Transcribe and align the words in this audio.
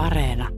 Areena. 0.00 0.48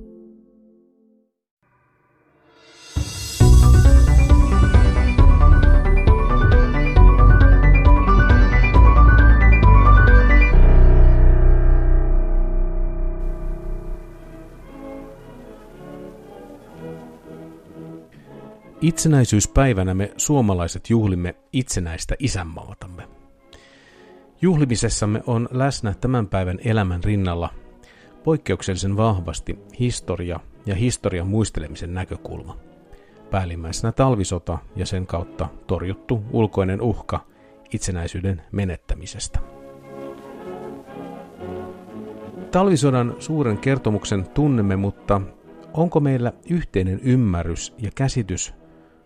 Itsenäisyyspäivänä 18.80 19.94
me 19.94 20.12
suomalaiset 20.16 20.90
juhlimme 20.90 21.34
itsenäistä 21.52 22.14
isänmaatamme. 22.18 23.08
Juhlimisessamme 24.42 25.22
on 25.26 25.48
läsnä 25.52 25.94
tämän 26.00 26.28
päivän 26.28 26.58
elämän 26.64 27.04
rinnalla 27.04 27.61
poikkeuksellisen 28.24 28.96
vahvasti 28.96 29.58
historia 29.80 30.40
ja 30.66 30.74
historian 30.74 31.26
muistelemisen 31.26 31.94
näkökulma. 31.94 32.56
Päällimmäisenä 33.30 33.92
talvisota 33.92 34.58
ja 34.76 34.86
sen 34.86 35.06
kautta 35.06 35.48
torjuttu 35.66 36.22
ulkoinen 36.30 36.80
uhka 36.80 37.20
itsenäisyyden 37.72 38.42
menettämisestä. 38.52 39.38
Talvisodan 42.50 43.16
suuren 43.18 43.58
kertomuksen 43.58 44.28
tunnemme, 44.28 44.76
mutta 44.76 45.20
onko 45.74 46.00
meillä 46.00 46.32
yhteinen 46.50 47.00
ymmärrys 47.02 47.74
ja 47.78 47.90
käsitys 47.94 48.54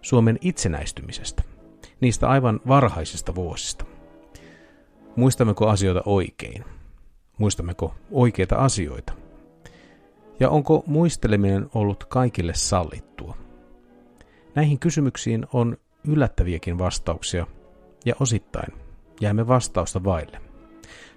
Suomen 0.02 0.38
itsenäistymisestä, 0.40 1.42
niistä 2.00 2.28
aivan 2.28 2.60
varhaisista 2.68 3.34
vuosista. 3.34 3.84
Muistammeko 5.16 5.68
asioita 5.68 6.02
oikein? 6.06 6.75
Muistammeko 7.38 7.94
oikeita 8.10 8.56
asioita? 8.56 9.12
Ja 10.40 10.50
onko 10.50 10.84
muisteleminen 10.86 11.66
ollut 11.74 12.04
kaikille 12.04 12.54
sallittua? 12.54 13.36
Näihin 14.54 14.78
kysymyksiin 14.78 15.46
on 15.52 15.76
yllättäviäkin 16.08 16.78
vastauksia, 16.78 17.46
ja 18.04 18.14
osittain 18.20 18.72
jäämme 19.20 19.48
vastausta 19.48 20.04
vaille. 20.04 20.40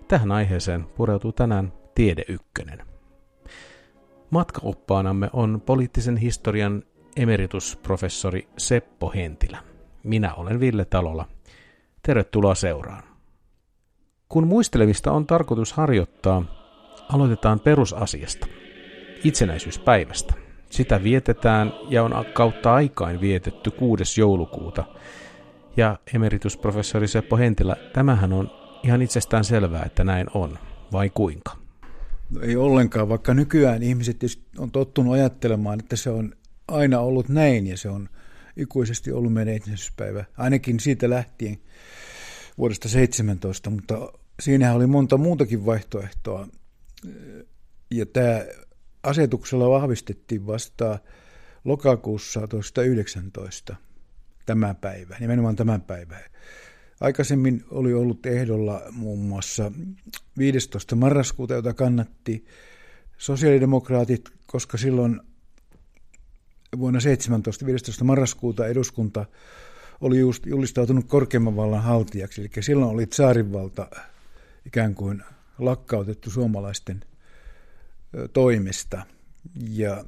Tähän 0.08 0.32
aiheeseen 0.32 0.84
pureutuu 0.84 1.32
tänään 1.32 1.74
Tiede 1.96 2.24
Ykkönen. 2.28 2.80
Matkaoppaanamme 4.30 5.30
on 5.34 5.62
poliittisen 5.66 6.18
historian 6.18 6.84
emeritusprofessori 7.16 8.48
Seppo 8.58 9.12
Hentilä. 9.16 9.58
Minä 10.04 10.34
olen 10.34 10.60
Ville 10.60 10.86
Talola. 10.86 11.28
Tervetuloa 12.04 12.56
seuraan. 12.56 13.09
Kun 14.30 14.48
muistelemista 14.48 15.12
on 15.12 15.28
tarkoitus 15.28 15.74
harjoittaa, 15.74 16.46
aloitetaan 17.10 17.60
perusasiasta, 17.60 18.48
itsenäisyyspäivästä. 19.24 20.34
Sitä 20.70 21.04
vietetään 21.04 21.74
ja 21.90 22.04
on 22.04 22.26
kautta 22.34 22.74
aikain 22.74 23.22
vietetty 23.22 23.72
6. 23.72 24.22
joulukuuta. 24.22 24.84
Ja 25.78 26.00
emeritusprofessori 26.16 27.08
Seppo 27.08 27.38
Hentilä, 27.38 27.76
tämähän 27.94 28.34
on 28.34 28.52
ihan 28.84 29.02
itsestään 29.02 29.44
selvää, 29.44 29.84
että 29.86 30.04
näin 30.04 30.28
on, 30.34 30.60
vai 30.92 31.10
kuinka? 31.10 31.58
No 32.30 32.42
ei 32.42 32.56
ollenkaan, 32.56 33.10
vaikka 33.10 33.34
nykyään 33.34 33.84
ihmiset 33.84 34.18
on 34.58 34.72
tottunut 34.72 35.14
ajattelemaan, 35.14 35.80
että 35.80 35.96
se 35.96 36.10
on 36.10 36.34
aina 36.68 37.00
ollut 37.00 37.30
näin 37.30 37.68
ja 37.68 37.78
se 37.78 37.90
on 37.90 38.10
ikuisesti 38.58 39.12
ollut 39.12 39.34
meidän 39.34 39.54
itsenäisyyspäivä, 39.54 40.26
ainakin 40.38 40.80
siitä 40.80 41.10
lähtien 41.10 41.58
vuodesta 42.58 42.90
17, 42.90 43.70
mutta 43.70 44.12
siinähän 44.40 44.76
oli 44.76 44.88
monta 44.88 45.18
muutakin 45.18 45.66
vaihtoehtoa. 45.66 46.48
Ja 47.92 48.06
tämä 48.06 48.46
asetuksella 49.04 49.70
vahvistettiin 49.70 50.48
vasta 50.48 51.00
lokakuussa 51.66 52.48
1919 52.48 53.76
tämä 54.46 54.74
päivä, 54.74 55.18
nimenomaan 55.20 55.56
tämä 55.56 55.80
päivä. 55.80 56.20
Aikaisemmin 57.02 57.64
oli 57.72 57.94
ollut 57.94 58.26
ehdolla 58.26 58.82
muun 58.92 59.20
muassa 59.20 59.72
15. 60.38 60.96
marraskuuta, 60.96 61.54
jota 61.54 61.74
kannatti 61.74 62.46
sosiaalidemokraatit, 63.18 64.30
koska 64.48 64.78
silloin 64.78 65.22
vuonna 66.78 67.00
17. 67.00 67.66
15. 67.66 68.04
marraskuuta 68.04 68.68
eduskunta 68.68 69.26
oli 70.02 70.20
just 70.20 70.46
julistautunut 70.46 71.06
korkeimman 71.08 71.56
vallan 71.56 71.84
haltijaksi, 71.84 72.42
eli 72.42 72.50
silloin 72.60 72.92
oli 72.92 73.08
tsaarinvalta 73.08 73.88
ikään 74.66 74.96
kuin 74.96 75.24
lakkautettu 75.58 76.30
suomalaisten 76.30 77.02
toimesta. 78.34 79.06
Ja 79.70 80.06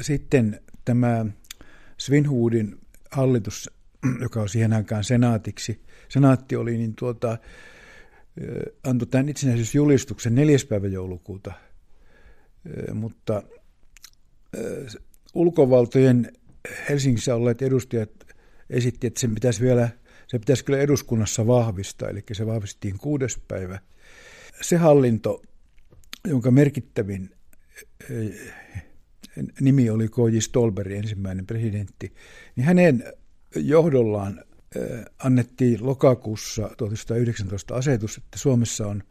sitten 0.00 0.60
tämä 0.84 1.26
Svinhuudin 1.98 2.78
hallitus, 3.10 3.70
joka 4.22 4.40
on 4.40 4.48
siihen 4.48 4.72
aikaan 4.72 5.04
senaatiksi, 5.04 5.84
senaatti 6.08 6.56
oli, 6.56 6.78
niin 6.78 6.94
tuota, 6.98 7.38
antoi 8.84 9.08
tämän 9.08 9.28
itsenäisyysjulistuksen 9.28 10.34
4. 10.34 10.58
päivä 10.68 10.86
joulukuuta, 10.86 11.52
mutta 12.94 13.42
ulkovaltojen 15.34 16.32
Helsingissä 16.88 17.34
olleet 17.34 17.62
edustajat 17.62 18.10
esitti, 18.70 19.06
että 19.06 19.20
sen 19.20 19.34
pitäisi 19.34 19.62
vielä, 19.62 19.88
se 20.26 20.38
pitäisi 20.38 20.64
kyllä 20.64 20.78
eduskunnassa 20.78 21.46
vahvistaa, 21.46 22.08
eli 22.08 22.24
se 22.32 22.46
vahvistettiin 22.46 22.98
kuudes 22.98 23.38
päivä. 23.48 23.78
Se 24.60 24.76
hallinto, 24.76 25.42
jonka 26.28 26.50
merkittävin 26.50 27.30
eh, 28.10 28.54
nimi 29.60 29.90
oli 29.90 30.08
Koji 30.08 30.40
Stolberg, 30.40 30.92
ensimmäinen 30.92 31.46
presidentti, 31.46 32.12
niin 32.56 32.64
hänen 32.64 33.04
johdollaan 33.56 34.44
eh, 34.76 35.04
annettiin 35.18 35.86
lokakuussa 35.86 36.70
1919 36.76 37.74
asetus, 37.74 38.18
että 38.18 38.38
Suomessa 38.38 38.86
on 38.86 39.02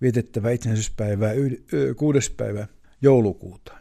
vietettävä 0.00 0.50
itsenäisyyspäivää 0.50 1.32
kuudes 1.96 2.30
päivä 2.30 2.66
joulukuuta. 3.02 3.72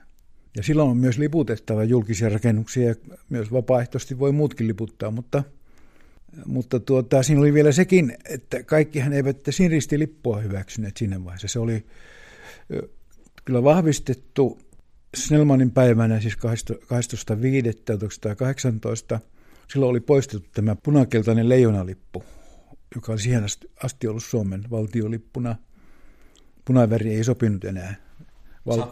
Ja 0.57 0.63
silloin 0.63 0.89
on 0.89 0.97
myös 0.97 1.17
liputettava 1.17 1.83
julkisia 1.83 2.29
rakennuksia 2.29 2.87
ja 2.87 2.95
myös 3.29 3.51
vapaaehtoisesti 3.51 4.19
voi 4.19 4.31
muutkin 4.31 4.67
liputtaa, 4.67 5.11
mutta, 5.11 5.43
mutta 6.45 6.79
tuota, 6.79 7.23
siinä 7.23 7.41
oli 7.41 7.53
vielä 7.53 7.71
sekin, 7.71 8.17
että 8.29 8.63
kaikkihan 8.63 9.13
eivät 9.13 9.37
siniristilippua 9.49 10.37
hyväksyneet 10.37 10.97
siinä 10.97 11.23
vaiheessa. 11.23 11.47
Se 11.47 11.59
oli 11.59 11.85
kyllä 13.45 13.63
vahvistettu 13.63 14.59
Snellmanin 15.15 15.71
päivänä, 15.71 16.19
siis 16.19 16.37
12.5.1918. 19.13 19.19
Silloin 19.73 19.89
oli 19.89 19.99
poistettu 19.99 20.49
tämä 20.53 20.75
punakeltainen 20.83 21.49
leijonalippu, 21.49 22.23
joka 22.95 23.11
oli 23.11 23.21
siihen 23.21 23.45
asti 23.83 24.07
ollut 24.07 24.23
Suomen 24.23 24.63
valtiolippuna. 24.71 25.55
Punaväri 26.65 27.13
ei 27.13 27.23
sopinut 27.23 27.63
enää 27.63 27.95
val- 28.65 28.87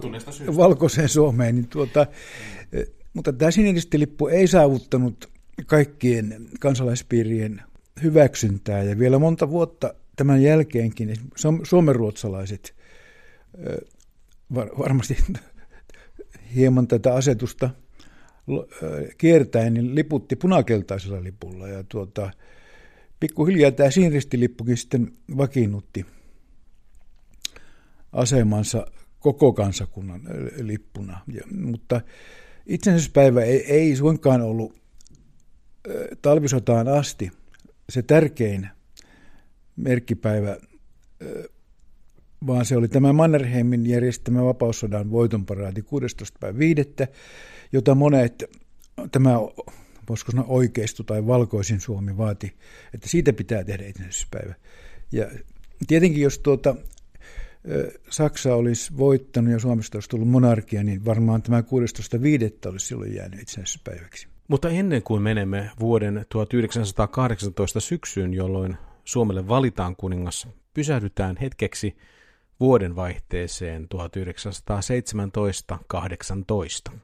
valkoiseen 0.57 1.09
Suomeen. 1.09 1.55
Niin 1.55 1.67
tuota, 1.67 2.07
mutta 3.13 3.33
tämä 3.33 3.51
sinistilippu 3.51 4.27
ei 4.27 4.47
saavuttanut 4.47 5.30
kaikkien 5.65 6.49
kansalaispiirien 6.59 7.61
hyväksyntää 8.03 8.83
ja 8.83 8.99
vielä 8.99 9.19
monta 9.19 9.49
vuotta 9.49 9.93
tämän 10.15 10.43
jälkeenkin 10.43 11.13
suomenruotsalaiset 11.63 12.75
varmasti 14.55 15.17
hieman 16.55 16.87
tätä 16.87 17.13
asetusta 17.13 17.69
kiertäen 19.17 19.73
niin 19.73 19.95
liputti 19.95 20.35
punakeltaisella 20.35 21.23
lipulla 21.23 21.67
ja 21.67 21.83
tuota, 21.83 22.31
pikkuhiljaa 23.19 23.71
tämä 23.71 23.91
sinistilippukin 23.91 24.77
sitten 24.77 25.13
vakiinnutti 25.37 26.05
asemansa 28.11 28.87
koko 29.19 29.53
kansakunnan 29.53 30.21
lippuna. 30.61 31.19
Ja, 31.27 31.43
mutta 31.55 32.01
itsenäisyyspäivä 32.65 33.43
ei, 33.43 33.65
ei 33.65 33.95
suinkaan 33.95 34.41
ollut 34.41 34.80
talvisotaan 36.21 36.87
asti 36.87 37.31
se 37.89 38.01
tärkein 38.01 38.67
merkkipäivä, 39.75 40.57
vaan 42.47 42.65
se 42.65 42.77
oli 42.77 42.87
tämä 42.87 43.13
Mannerheimin 43.13 43.85
järjestämä 43.85 44.45
vapaussodan 44.45 45.11
voitonparaati 45.11 45.81
16. 45.81 46.37
päivä 46.39 46.59
5., 46.59 46.81
jota 47.71 47.95
monet, 47.95 48.43
tämä 49.11 49.35
voisiko 50.09 50.31
sanoa 50.31 50.45
oikeistu 50.47 51.03
tai 51.03 51.27
valkoisin 51.27 51.79
Suomi 51.79 52.17
vaati, 52.17 52.55
että 52.93 53.09
siitä 53.09 53.33
pitää 53.33 53.63
tehdä 53.63 53.85
itsenäisyyspäivä. 53.85 54.55
Ja 55.11 55.27
tietenkin 55.87 56.21
jos 56.21 56.39
tuota 56.39 56.75
Saksa 58.09 58.55
olisi 58.55 58.97
voittanut 58.97 59.51
ja 59.51 59.59
Suomesta 59.59 59.95
olisi 59.97 60.09
tullut 60.09 60.29
monarkia, 60.29 60.83
niin 60.83 61.05
varmaan 61.05 61.41
tämä 61.41 61.61
16.5. 61.61 62.69
olisi 62.69 62.85
silloin 62.85 63.15
jäänyt 63.15 63.41
itsenäisyyspäiväksi. 63.41 64.27
Mutta 64.51 64.69
ennen 64.69 65.03
kuin 65.03 65.21
menemme 65.21 65.71
vuoden 65.79 66.25
1918 66.29 67.79
syksyyn, 67.79 68.33
jolloin 68.33 68.77
Suomelle 69.05 69.47
valitaan 69.47 69.95
kuningas, 69.95 70.47
pysähdytään 70.73 71.37
hetkeksi 71.41 71.97
vuodenvaihteeseen 72.59 73.87
1917-18. 76.91 76.97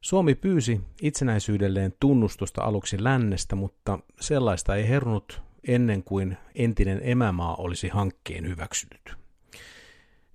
Suomi 0.00 0.34
pyysi 0.34 0.80
itsenäisyydelleen 1.02 1.94
tunnustusta 2.00 2.62
aluksi 2.62 3.04
lännestä, 3.04 3.56
mutta 3.56 3.98
sellaista 4.20 4.76
ei 4.76 4.88
herunut 4.88 5.42
ennen 5.68 6.02
kuin 6.02 6.36
entinen 6.54 7.00
emämaa 7.02 7.54
olisi 7.54 7.88
hankkeen 7.88 8.48
hyväksynyt. 8.48 9.25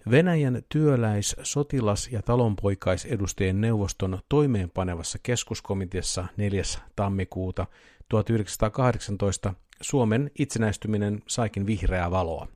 Venäjän 0.09 0.63
työläis-, 0.69 1.35
sotilas- 1.43 2.09
ja 2.11 2.21
talonpoikaisedustajien 2.21 3.61
neuvoston 3.61 4.19
toimeenpanevassa 4.29 5.19
keskuskomiteassa 5.23 6.25
4. 6.37 6.63
tammikuuta 6.95 7.67
1918 8.09 9.53
Suomen 9.81 10.31
itsenäistyminen 10.39 11.23
saikin 11.27 11.65
vihreää 11.65 12.11
valoa. 12.11 12.47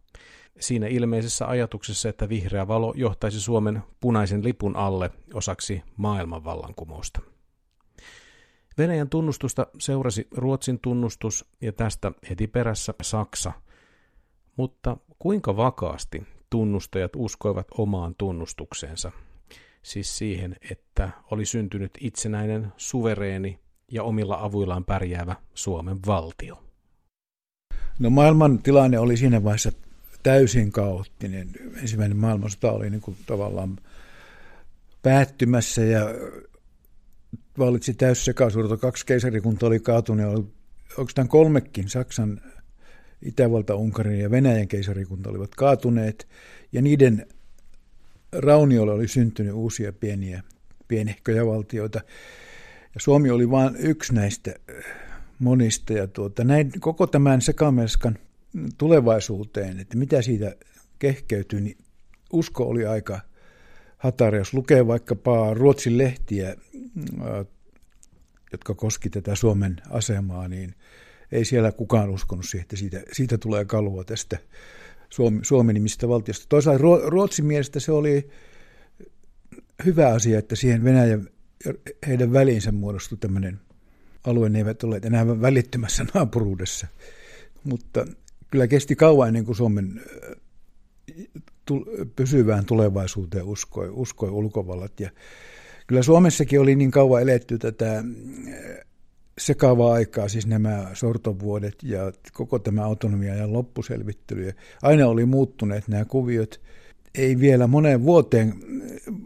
Siinä 0.60 0.88
ilmeisessä 0.88 1.48
ajatuksessa, 1.48 2.10
että 2.10 2.30
vihreä 2.30 2.68
valo 2.68 2.94
johtaisi 2.98 3.42
Suomen 3.42 3.84
punaisen 4.00 4.44
lipun 4.44 4.76
alle 4.76 5.12
osaksi 5.34 5.84
maailmanvallankumousta. 5.98 7.22
Venäjän 8.78 9.10
tunnustusta 9.10 9.68
seurasi 9.80 10.28
Ruotsin 10.32 10.80
tunnustus 10.80 11.46
ja 11.62 11.74
tästä 11.74 12.12
heti 12.30 12.48
perässä 12.48 12.94
Saksa. 13.02 13.52
Mutta 14.58 14.98
kuinka 15.20 15.58
vakaasti 15.58 16.35
tunnustajat 16.50 17.12
uskoivat 17.16 17.68
omaan 17.78 18.16
tunnustukseensa, 18.18 19.12
siis 19.84 20.18
siihen, 20.18 20.56
että 20.72 21.10
oli 21.32 21.46
syntynyt 21.46 21.92
itsenäinen, 22.00 22.74
suvereeni 22.78 23.60
ja 23.92 24.04
omilla 24.04 24.38
avuillaan 24.42 24.86
pärjäävä 24.86 25.36
Suomen 25.54 25.98
valtio? 26.08 26.64
No 28.00 28.10
maailman 28.10 28.60
tilanne 28.64 29.00
oli 29.00 29.18
siinä 29.18 29.44
vaiheessa 29.44 29.72
täysin 30.24 30.72
kaoottinen. 30.72 31.50
Ensimmäinen 31.82 32.18
maailmansota 32.18 32.72
oli 32.72 32.90
niin 32.90 33.02
kuin 33.02 33.18
tavallaan 33.26 33.78
päättymässä 35.02 35.82
ja 35.82 36.02
vallitsi 37.58 37.94
täyssekaisuutta. 37.94 38.78
Kaksi 38.78 39.06
keisarikunta 39.06 39.66
oli 39.66 39.80
kaatunut 39.80 40.26
oli 40.26 40.46
oikeastaan 40.98 41.28
kolmekin 41.28 41.90
Saksan, 41.90 42.42
Itävalta, 43.26 43.76
Unkarin 43.76 44.20
ja 44.20 44.32
Venäjän 44.32 44.68
keisarikunta 44.68 45.30
olivat 45.30 45.56
kaatuneet 45.56 46.28
ja 46.72 46.82
niiden 46.82 47.28
raunioille 48.32 48.94
oli 48.94 49.08
syntynyt 49.08 49.54
uusia 49.54 49.94
pieniä, 49.94 50.44
pienehköjä 50.88 51.46
valtioita. 51.46 52.02
Ja 52.94 53.00
Suomi 53.00 53.30
oli 53.30 53.50
vain 53.50 53.76
yksi 53.76 54.14
näistä 54.14 54.54
monista 55.40 55.94
ja 55.94 56.08
tuota, 56.08 56.44
näin, 56.44 56.72
koko 56.80 57.08
tämän 57.08 57.42
sekamelskan 57.42 58.18
tulevaisuuteen, 58.78 59.80
että 59.80 59.98
mitä 59.98 60.22
siitä 60.22 60.56
kehkeytyy, 61.00 61.62
niin 61.62 61.78
usko 62.34 62.64
oli 62.64 62.86
aika 62.86 63.20
hatara. 63.98 64.38
Jos 64.38 64.54
lukee 64.54 64.88
vaikkapa 64.88 65.54
Ruotsin 65.54 65.98
lehtiä, 65.98 66.56
jotka 68.52 68.74
koski 68.74 69.10
tätä 69.10 69.36
Suomen 69.36 69.76
asemaa, 69.90 70.48
niin 70.48 70.76
ei 71.32 71.46
siellä 71.46 71.72
kukaan 71.72 72.10
uskonut 72.10 72.46
siihen, 72.46 72.62
että 72.62 72.76
siitä, 72.76 73.04
siitä 73.12 73.38
tulee 73.38 73.66
kalua 73.66 74.04
tästä 74.04 74.38
Suomi, 75.10 75.40
Suomi-nimistä 75.44 76.08
valtiosta. 76.08 76.46
Toisaalta 76.50 76.84
Ruotsin 77.06 77.46
mielestä 77.46 77.80
se 77.80 77.92
oli 77.92 78.30
hyvä 79.86 80.08
asia, 80.08 80.40
että 80.40 80.56
siihen 80.56 80.84
Venäjän 80.84 81.30
heidän 82.08 82.34
väliinsä 82.34 82.72
muodostui 82.72 83.18
tämmöinen 83.18 83.60
alue, 84.24 84.50
ne 84.50 84.60
eivät 84.60 84.84
ole 84.84 85.00
enää 85.04 85.42
välittömässä 85.42 86.06
naapuruudessa. 86.14 86.88
Mutta 87.64 88.06
kyllä 88.52 88.68
kesti 88.68 88.96
kauan 88.96 89.28
ennen 89.28 89.46
kuin 89.46 89.56
Suomen 89.56 90.02
pysyvään 92.16 92.66
tulevaisuuteen 92.66 93.46
uskoi, 93.46 93.90
uskoi 93.90 94.30
ulkovallat. 94.30 95.00
Ja 95.00 95.10
kyllä 95.88 96.04
Suomessakin 96.04 96.60
oli 96.60 96.76
niin 96.76 96.92
kauan 96.92 97.22
eletty 97.22 97.58
tätä 97.58 98.04
sekaavaa 99.38 99.94
aikaa, 99.94 100.28
siis 100.28 100.48
nämä 100.48 100.90
sortovuodet 100.94 101.76
ja 101.84 102.12
koko 102.34 102.60
tämä 102.60 102.84
autonomia 102.84 103.36
ja 103.36 103.54
loppuselvittely. 103.54 104.52
Aina 104.82 105.08
oli 105.08 105.26
muuttuneet 105.26 105.88
nämä 105.88 106.06
kuviot. 106.06 106.62
Ei 107.16 107.40
vielä 107.40 107.68
moneen 107.68 108.04
vuoteen 108.04 108.54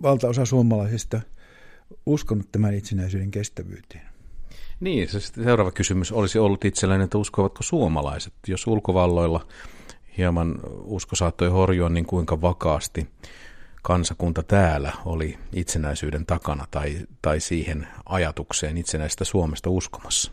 valtaosa 0.01 0.45
suomalaisista 0.45 1.21
uskonut 2.05 2.51
tämän 2.51 2.73
itsenäisyyden 2.73 3.31
kestävyyteen. 3.31 4.09
Niin, 4.79 5.07
se 5.09 5.19
seuraava 5.19 5.71
kysymys 5.71 6.11
olisi 6.11 6.39
ollut 6.39 6.65
itselleen, 6.65 7.01
että 7.01 7.17
uskovatko 7.17 7.63
suomalaiset, 7.63 8.33
jos 8.47 8.67
ulkovalloilla 8.67 9.47
hieman 10.17 10.59
usko 10.83 11.15
saattoi 11.15 11.49
horjua, 11.49 11.89
niin 11.89 12.05
kuinka 12.05 12.41
vakaasti 12.41 13.07
kansakunta 13.81 14.43
täällä 14.43 14.91
oli 15.05 15.37
itsenäisyyden 15.53 16.25
takana 16.25 16.67
tai, 16.71 16.97
tai 17.21 17.39
siihen 17.39 17.87
ajatukseen 18.05 18.77
itsenäistä 18.77 19.25
Suomesta 19.25 19.69
uskomassa? 19.69 20.31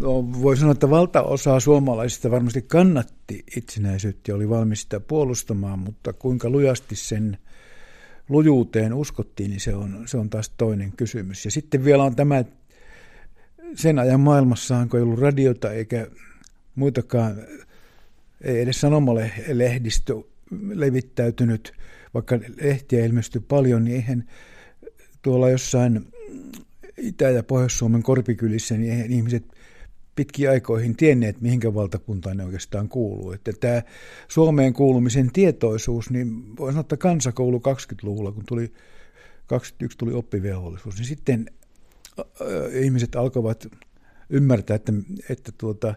No, 0.00 0.32
voi 0.42 0.56
sanoa, 0.56 0.72
että 0.72 0.90
valtaosa 0.90 1.60
suomalaisista 1.60 2.30
varmasti 2.30 2.62
kannatti 2.62 3.44
itsenäisyyttä 3.56 4.30
ja 4.30 4.36
oli 4.36 4.48
valmis 4.48 4.82
sitä 4.82 5.00
puolustamaan, 5.00 5.78
mutta 5.78 6.12
kuinka 6.12 6.50
lujasti 6.50 6.96
sen 6.96 7.38
lujuuteen 8.28 8.94
uskottiin, 8.94 9.50
niin 9.50 9.60
se 9.60 9.74
on, 9.74 10.02
se 10.06 10.16
on 10.16 10.30
taas 10.30 10.50
toinen 10.56 10.92
kysymys. 10.92 11.44
Ja 11.44 11.50
sitten 11.50 11.84
vielä 11.84 12.04
on 12.04 12.16
tämä, 12.16 12.44
sen 13.74 13.98
ajan 13.98 14.20
maailmassa 14.20 14.86
kun 14.90 15.00
ei 15.00 15.04
ollut 15.04 15.18
radiota 15.18 15.72
eikä 15.72 16.06
muitakaan, 16.74 17.36
ei 18.40 18.60
edes 18.60 18.80
sanomalehdistö 18.80 20.14
levittäytynyt, 20.74 21.72
vaikka 22.14 22.38
lehtiä 22.62 23.04
ilmestyi 23.04 23.42
paljon, 23.48 23.84
niin 23.84 23.96
eihän 23.96 24.24
tuolla 25.22 25.50
jossain 25.50 26.08
Itä- 26.96 27.30
ja 27.30 27.42
Pohjois-Suomen 27.42 28.02
korpikylissä, 28.02 28.76
niin 28.76 28.92
eihän 28.92 29.10
ihmiset 29.10 29.44
pitkiä 30.14 30.50
aikoihin 30.50 30.96
tienneet, 30.96 31.40
mihinkä 31.40 31.74
valtakuntaan 31.74 32.36
ne 32.36 32.44
oikeastaan 32.44 32.88
kuuluu. 32.88 33.32
Että 33.32 33.52
tämä 33.60 33.82
Suomeen 34.28 34.72
kuulumisen 34.72 35.30
tietoisuus, 35.32 36.10
niin 36.10 36.56
voi 36.56 36.72
sanoa, 36.72 36.80
että 36.80 36.96
kansakoulu 36.96 37.58
20-luvulla, 37.58 38.32
kun 38.32 38.44
tuli 38.48 38.72
21 39.46 39.98
tuli 39.98 40.12
oppivelvollisuus, 40.12 40.96
niin 40.96 41.06
sitten 41.06 41.50
ihmiset 42.72 43.16
alkoivat 43.16 43.66
ymmärtää, 44.30 44.76
että, 44.76 44.92
että 45.28 45.52
tuota, 45.58 45.94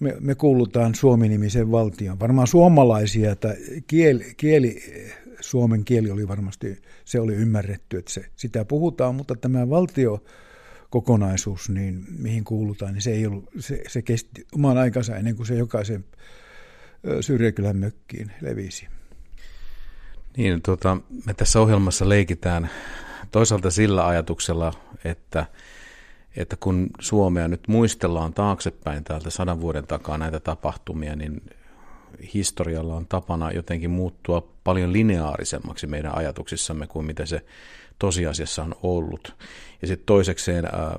me, 0.00 0.14
me 0.20 0.34
kuulutaan 0.34 0.94
Suomi-nimiseen 0.94 1.70
valtioon. 1.70 2.20
Varmaan 2.20 2.46
suomalaisia, 2.46 3.36
tai 3.36 3.56
kieli, 3.86 4.34
kieli, 4.36 4.82
suomen 5.40 5.84
kieli 5.84 6.10
oli 6.10 6.28
varmasti, 6.28 6.82
se 7.04 7.20
oli 7.20 7.34
ymmärretty, 7.34 7.98
että 7.98 8.12
se, 8.12 8.24
sitä 8.36 8.64
puhutaan, 8.64 9.14
mutta 9.14 9.34
tämä 9.34 9.70
valtio 9.70 10.24
kokonaisuus, 10.90 11.68
niin 11.68 12.04
mihin 12.18 12.44
kuulutaan, 12.44 12.92
niin 12.92 13.02
se, 13.02 13.10
ei 13.10 13.26
ollut, 13.26 13.50
se, 13.58 13.82
se 13.88 14.02
kesti 14.02 14.46
oman 14.54 14.78
aikansa 14.78 15.16
ennen 15.16 15.36
kuin 15.36 15.46
se 15.46 15.54
jokaisen 15.54 16.04
syrjäkylän 17.20 17.76
mökkiin 17.76 18.32
levisi. 18.40 18.88
Niin, 20.36 20.62
tuota, 20.62 20.96
me 21.26 21.34
tässä 21.34 21.60
ohjelmassa 21.60 22.08
leikitään 22.08 22.70
toisaalta 23.30 23.70
sillä 23.70 24.06
ajatuksella, 24.06 24.72
että, 25.04 25.46
että 26.36 26.56
kun 26.60 26.90
Suomea 27.00 27.48
nyt 27.48 27.68
muistellaan 27.68 28.34
taaksepäin 28.34 29.04
täältä 29.04 29.30
sadan 29.30 29.60
vuoden 29.60 29.86
takaa 29.86 30.18
näitä 30.18 30.40
tapahtumia, 30.40 31.16
niin 31.16 31.42
historialla 32.34 32.94
on 32.96 33.06
tapana 33.06 33.50
jotenkin 33.50 33.90
muuttua 33.90 34.48
paljon 34.64 34.92
lineaarisemmaksi 34.92 35.86
meidän 35.86 36.16
ajatuksissamme 36.16 36.86
kuin 36.86 37.06
mitä 37.06 37.26
se 37.26 37.44
tosiasiassa 37.98 38.62
on 38.62 38.74
ollut. 38.82 39.36
Ja 39.82 39.88
sitten 39.88 40.06
toisekseen 40.06 40.64
ää, 40.64 40.72
ää, 40.72 40.96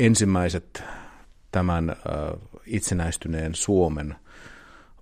ensimmäiset 0.00 0.84
tämän 1.52 1.90
ää, 1.90 1.96
itsenäistyneen 2.66 3.54
Suomen 3.54 4.16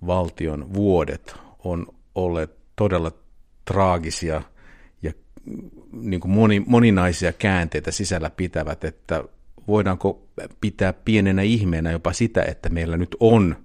valtion 0.07 0.73
vuodet 0.73 1.35
on 1.63 1.87
olleet 2.15 2.57
todella 2.75 3.11
traagisia 3.65 4.41
niin 5.91 6.21
kuin 6.21 6.31
moni, 6.31 6.63
moninaisia 6.67 7.33
käänteitä 7.33 7.91
sisällä 7.91 8.29
pitävät, 8.29 8.83
että 8.83 9.23
voidaanko 9.67 10.27
pitää 10.61 10.93
pienenä 10.93 11.41
ihmeenä 11.41 11.91
jopa 11.91 12.13
sitä, 12.13 12.43
että 12.43 12.69
meillä 12.69 12.97
nyt 12.97 13.15
on 13.19 13.55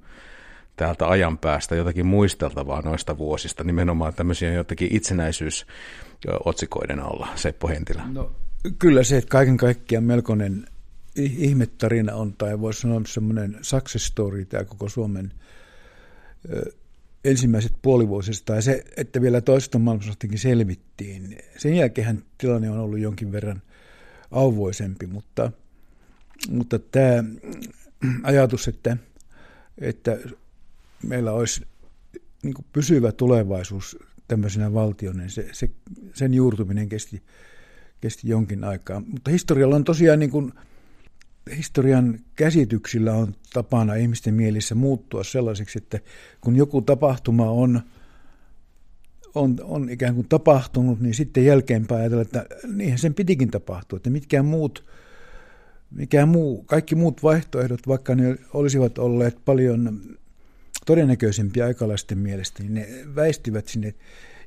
täältä 0.76 1.08
ajan 1.08 1.38
päästä 1.38 1.74
jotakin 1.74 2.06
muisteltavaa 2.06 2.82
noista 2.82 3.18
vuosista, 3.18 3.64
nimenomaan 3.64 4.14
tämmöisiä 4.14 4.52
jotakin 4.52 4.88
itsenäisyysotsikoiden 4.90 7.00
alla, 7.00 7.28
Seppo 7.34 7.68
Hentilä? 7.68 8.02
No, 8.12 8.32
kyllä 8.78 9.04
se, 9.04 9.16
että 9.16 9.28
kaiken 9.28 9.56
kaikkiaan 9.56 10.04
melkoinen 10.04 10.66
ihmettarina 11.16 12.14
on, 12.14 12.32
tai 12.32 12.60
voisi 12.60 12.80
sanoa 12.80 13.00
semmoinen 13.06 13.58
success 13.62 14.06
story, 14.06 14.44
tämä 14.44 14.64
koko 14.64 14.88
Suomen 14.88 15.32
ensimmäiset 17.26 17.72
puolivuosista, 17.82 18.54
ja 18.54 18.62
se, 18.62 18.84
että 18.96 19.20
vielä 19.20 19.40
toista 19.40 19.78
maailmansotakin 19.78 20.38
selvittiin. 20.38 21.38
Sen 21.56 21.76
jälkeen 21.76 22.22
tilanne 22.38 22.70
on 22.70 22.78
ollut 22.78 22.98
jonkin 22.98 23.32
verran 23.32 23.62
auvoisempi, 24.30 25.06
mutta, 25.06 25.52
mutta 26.50 26.78
tämä 26.78 27.24
ajatus, 28.22 28.68
että, 28.68 28.96
että 29.78 30.18
meillä 31.02 31.32
olisi 31.32 31.66
niin 32.42 32.54
pysyvä 32.72 33.12
tulevaisuus 33.12 33.98
tämmöisenä 34.28 34.72
valtiona, 34.72 35.18
niin 35.18 35.30
se, 35.30 35.48
se, 35.52 35.70
sen 36.14 36.34
juurtuminen 36.34 36.88
kesti, 36.88 37.22
kesti 38.00 38.28
jonkin 38.28 38.64
aikaa. 38.64 39.02
Mutta 39.06 39.30
historialla 39.30 39.76
on 39.76 39.84
tosiaan 39.84 40.18
niin 40.18 40.30
kuin, 40.30 40.52
historian 41.56 42.18
käsityksillä 42.34 43.12
on 43.12 43.34
tapana 43.52 43.94
ihmisten 43.94 44.34
mielissä 44.34 44.74
muuttua 44.74 45.24
sellaiseksi, 45.24 45.78
että 45.78 46.00
kun 46.40 46.56
joku 46.56 46.82
tapahtuma 46.82 47.50
on, 47.50 47.80
on, 49.34 49.56
on 49.62 49.90
ikään 49.90 50.14
kuin 50.14 50.28
tapahtunut, 50.28 51.00
niin 51.00 51.14
sitten 51.14 51.44
jälkeenpäin 51.44 52.00
ajatella, 52.00 52.22
että 52.22 52.46
niinhän 52.72 52.98
sen 52.98 53.14
pitikin 53.14 53.50
tapahtua, 53.50 53.96
että 53.96 54.10
mitkään 54.10 54.44
muut, 54.44 54.84
mikä 55.90 56.26
muu, 56.26 56.62
kaikki 56.62 56.94
muut 56.94 57.22
vaihtoehdot, 57.22 57.88
vaikka 57.88 58.14
ne 58.14 58.36
olisivat 58.54 58.98
olleet 58.98 59.44
paljon 59.44 60.00
todennäköisempiä 60.86 61.64
aikalaisten 61.64 62.18
mielestä, 62.18 62.62
niin 62.62 62.74
ne 62.74 62.88
väistivät 63.14 63.68
sinne 63.68 63.94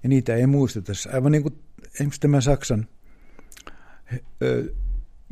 ja 0.04 0.10
niitä 0.10 0.36
ei 0.36 0.48
muisteta. 0.48 0.94
Aivan 1.14 1.32
niin 1.32 1.42
kuin 1.44 1.56
esimerkiksi 1.94 2.22
tämä 2.22 2.42
Saksan 2.42 2.88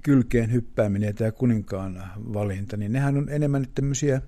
kylkeen 0.04 0.51
hyppääminen 0.51 1.08
ja 1.08 1.13
tämä 1.13 1.32
kuninkaan 1.32 2.04
valinta, 2.34 2.77
niin 2.77 2.92
nehän 2.92 3.18
on 3.18 3.30
enemmän 3.30 3.62
nyt 3.62 3.75
tämmöisiä 3.75 4.22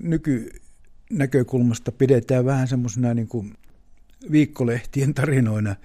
nykynäkökulmasta 0.00 1.92
pidetään 1.92 2.44
vähän 2.44 2.68
semmoisena 2.68 3.14
niin 3.14 3.28
kuin 3.28 3.54
viikkolehtien 4.30 5.14
tarinoina 5.14 5.76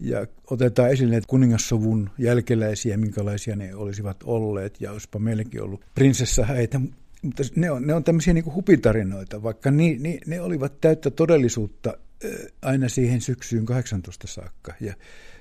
ja 0.00 0.26
otetaan 0.50 0.90
esille 0.90 1.20
kuningassovun 1.26 2.10
jälkeläisiä, 2.18 2.96
minkälaisia 2.96 3.56
ne 3.56 3.74
olisivat 3.74 4.16
olleet 4.24 4.80
ja 4.80 4.92
olisipa 4.92 5.18
meilläkin 5.18 5.62
ollut 5.62 5.84
prinsessahäitä, 5.94 6.80
mutta 7.22 7.42
ne 7.56 7.70
on, 7.70 7.86
ne 7.86 7.94
on 7.94 8.04
tämmöisiä 8.04 8.34
niin 8.34 8.54
hupitarinoita, 8.54 9.42
vaikka 9.42 9.70
ni, 9.70 9.96
ni, 10.00 10.20
ne 10.26 10.40
olivat 10.40 10.80
täyttä 10.80 11.10
todellisuutta 11.10 11.98
aina 12.62 12.88
siihen 12.88 13.20
syksyyn 13.20 13.66
18 13.66 14.26
saakka. 14.26 14.72
Ja, 14.80 14.94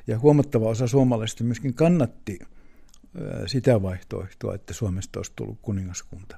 ja 0.07 0.19
huomattava 0.19 0.69
osa 0.69 0.87
suomalaisista 0.87 1.43
myöskin 1.43 1.73
kannatti 1.73 2.39
sitä 3.45 3.81
vaihtoehtoa, 3.81 4.55
että 4.55 4.73
Suomesta 4.73 5.19
olisi 5.19 5.31
tullut 5.35 5.57
kuningaskunta. 5.61 6.37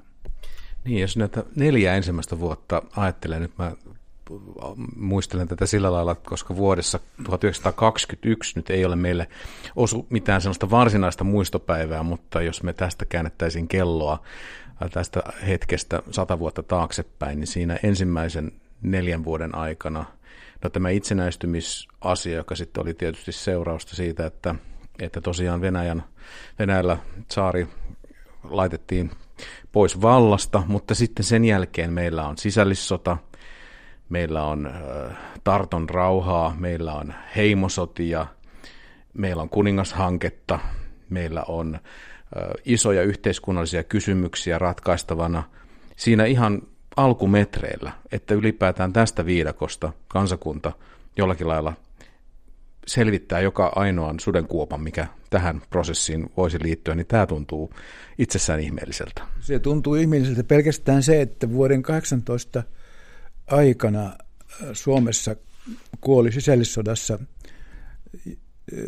Niin, 0.84 1.02
jos 1.02 1.18
näitä 1.18 1.44
neljä 1.56 1.96
ensimmäistä 1.96 2.40
vuotta 2.40 2.82
ajattelen, 2.96 3.42
nyt 3.42 3.58
mä 3.58 3.72
muistelen 4.96 5.48
tätä 5.48 5.66
sillä 5.66 5.92
lailla, 5.92 6.16
koska 6.16 6.56
vuodessa 6.56 7.00
1921 7.24 8.54
nyt 8.56 8.70
ei 8.70 8.86
ole 8.86 8.96
meille 8.96 9.28
osu 9.76 10.08
mitään 10.10 10.42
sellaista 10.42 10.70
varsinaista 10.70 11.24
muistopäivää, 11.24 12.04
mutta 12.04 12.42
jos 12.42 12.64
me 12.64 12.74
tästä 12.74 13.06
käännettäisiin 13.06 13.68
kelloa 13.68 14.24
tästä 14.94 15.24
hetkestä 15.48 16.04
sata 16.12 16.40
vuotta 16.40 16.64
taaksepäin, 16.64 17.40
niin 17.40 17.48
siinä 17.48 17.80
ensimmäisen 17.84 18.52
neljän 18.82 19.26
vuoden 19.26 19.56
aikana– 19.56 20.06
No 20.64 20.70
tämä 20.70 20.90
itsenäistymisasia, 20.90 22.36
joka 22.36 22.56
sitten 22.56 22.84
oli 22.84 22.94
tietysti 22.94 23.32
seurausta 23.32 23.96
siitä, 23.96 24.26
että, 24.26 24.56
että 25.00 25.22
tosiaan 25.22 25.62
Venäjän, 25.62 26.04
Venäjällä 26.60 26.98
saari 27.32 27.68
laitettiin 28.44 29.12
pois 29.72 30.02
vallasta, 30.02 30.64
mutta 30.68 30.96
sitten 30.96 31.26
sen 31.26 31.46
jälkeen 31.46 31.94
meillä 31.94 32.28
on 32.28 32.38
sisällissota, 32.38 33.18
meillä 34.10 34.44
on 34.44 34.72
Tarton 35.44 35.90
rauhaa, 35.90 36.56
meillä 36.60 36.94
on 36.94 37.14
heimosotia, 37.36 38.26
meillä 39.14 39.42
on 39.42 39.50
kuningashanketta, 39.50 40.60
meillä 41.10 41.44
on 41.48 41.80
isoja 42.66 43.04
yhteiskunnallisia 43.04 43.84
kysymyksiä 43.84 44.60
ratkaistavana. 44.60 45.44
Siinä 45.96 46.26
ihan 46.26 46.62
alkumetreillä, 47.04 47.92
että 48.12 48.34
ylipäätään 48.34 48.94
tästä 48.94 49.26
viidakosta 49.26 49.94
kansakunta 50.08 50.72
jollakin 51.18 51.48
lailla 51.48 51.74
selvittää 52.88 53.40
joka 53.40 53.72
ainoan 53.76 54.20
sudenkuopan, 54.20 54.82
mikä 54.82 55.08
tähän 55.30 55.62
prosessiin 55.70 56.32
voisi 56.38 56.64
liittyä, 56.64 56.96
niin 56.96 57.08
tämä 57.08 57.26
tuntuu 57.26 57.74
itsessään 58.18 58.60
ihmeelliseltä. 58.60 59.22
Se 59.40 59.60
tuntuu 59.60 59.96
ihmeelliseltä 59.96 60.44
pelkästään 60.44 61.04
se, 61.04 61.22
että 61.22 61.52
vuoden 61.52 61.82
18 61.82 62.64
aikana 63.48 64.06
äh, 64.06 64.14
Suomessa 64.74 65.36
kuoli 66.02 66.32
sisällissodassa 66.32 67.14
äh, 67.14 68.86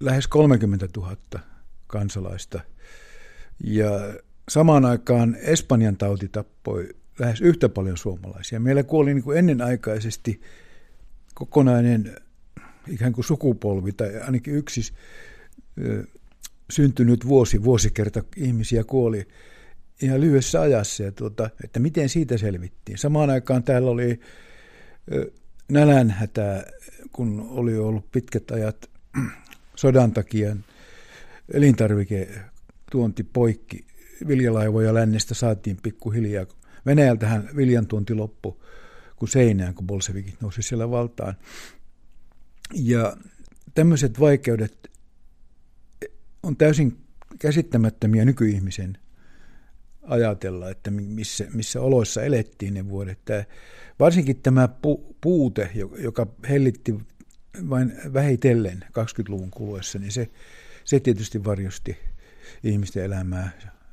lähes 0.00 0.28
30 0.28 0.88
000 0.96 1.16
kansalaista. 1.86 2.60
Ja 3.64 3.90
samaan 4.48 4.84
aikaan 4.84 5.36
Espanjan 5.40 5.96
tauti 5.96 6.28
tappoi 6.28 6.88
lähes 7.18 7.40
yhtä 7.40 7.68
paljon 7.68 7.96
suomalaisia. 7.96 8.60
Meillä 8.60 8.82
kuoli 8.82 9.14
niin 9.14 9.24
kuin 9.24 9.38
ennenaikaisesti 9.38 10.40
kokonainen 11.34 12.16
ikään 12.88 13.12
kuin 13.12 13.24
sukupolvi 13.24 13.92
tai 13.92 14.20
ainakin 14.20 14.54
yksi 14.54 14.92
syntynyt 16.70 17.28
vuosi, 17.28 17.64
vuosikerta 17.64 18.22
ihmisiä 18.36 18.84
kuoli 18.84 19.28
ihan 20.02 20.20
lyhyessä 20.20 20.60
ajassa, 20.60 21.02
ja 21.02 21.12
tuota, 21.12 21.50
että 21.64 21.80
miten 21.80 22.08
siitä 22.08 22.38
selvittiin. 22.38 22.98
Samaan 22.98 23.30
aikaan 23.30 23.62
täällä 23.62 23.90
oli 23.90 24.20
nälänhätä, 25.68 26.66
kun 27.12 27.46
oli 27.50 27.78
ollut 27.78 28.12
pitkät 28.12 28.50
ajat 28.50 28.90
sodan 29.76 30.12
takia 30.12 30.56
elintarviketuonti 31.52 33.24
poikki. 33.32 33.84
Viljalaivoja 34.28 34.94
lännestä 34.94 35.34
saatiin 35.34 35.78
pikkuhiljaa 35.82 36.46
Venäjältähän 36.88 37.48
viljan 37.56 37.86
tuonti 37.86 38.14
loppu 38.14 38.62
kuin 39.16 39.28
seinään, 39.28 39.74
kun 39.74 39.86
bolsevikit 39.86 40.40
nousi 40.40 40.62
siellä 40.62 40.90
valtaan. 40.90 41.34
Ja 42.74 43.16
tämmöiset 43.74 44.20
vaikeudet 44.20 44.90
on 46.42 46.56
täysin 46.56 46.96
käsittämättömiä 47.38 48.24
nykyihmisen 48.24 48.98
ajatella, 50.02 50.70
että 50.70 50.90
missä, 50.90 51.46
missä 51.54 51.80
oloissa 51.80 52.22
elettiin 52.22 52.74
ne 52.74 52.88
vuodet. 52.88 53.18
Tämä, 53.24 53.44
varsinkin 53.98 54.42
tämä 54.42 54.68
pu, 54.68 55.16
puute, 55.20 55.70
joka 55.98 56.26
hellitti 56.48 56.94
vain 57.70 57.92
vähitellen 58.12 58.84
20-luvun 58.88 59.50
kuluessa, 59.50 59.98
niin 59.98 60.12
se, 60.12 60.30
se 60.84 61.00
tietysti 61.00 61.44
varjosti 61.44 61.96
ihmisten 62.64 63.04
elämää 63.04 63.50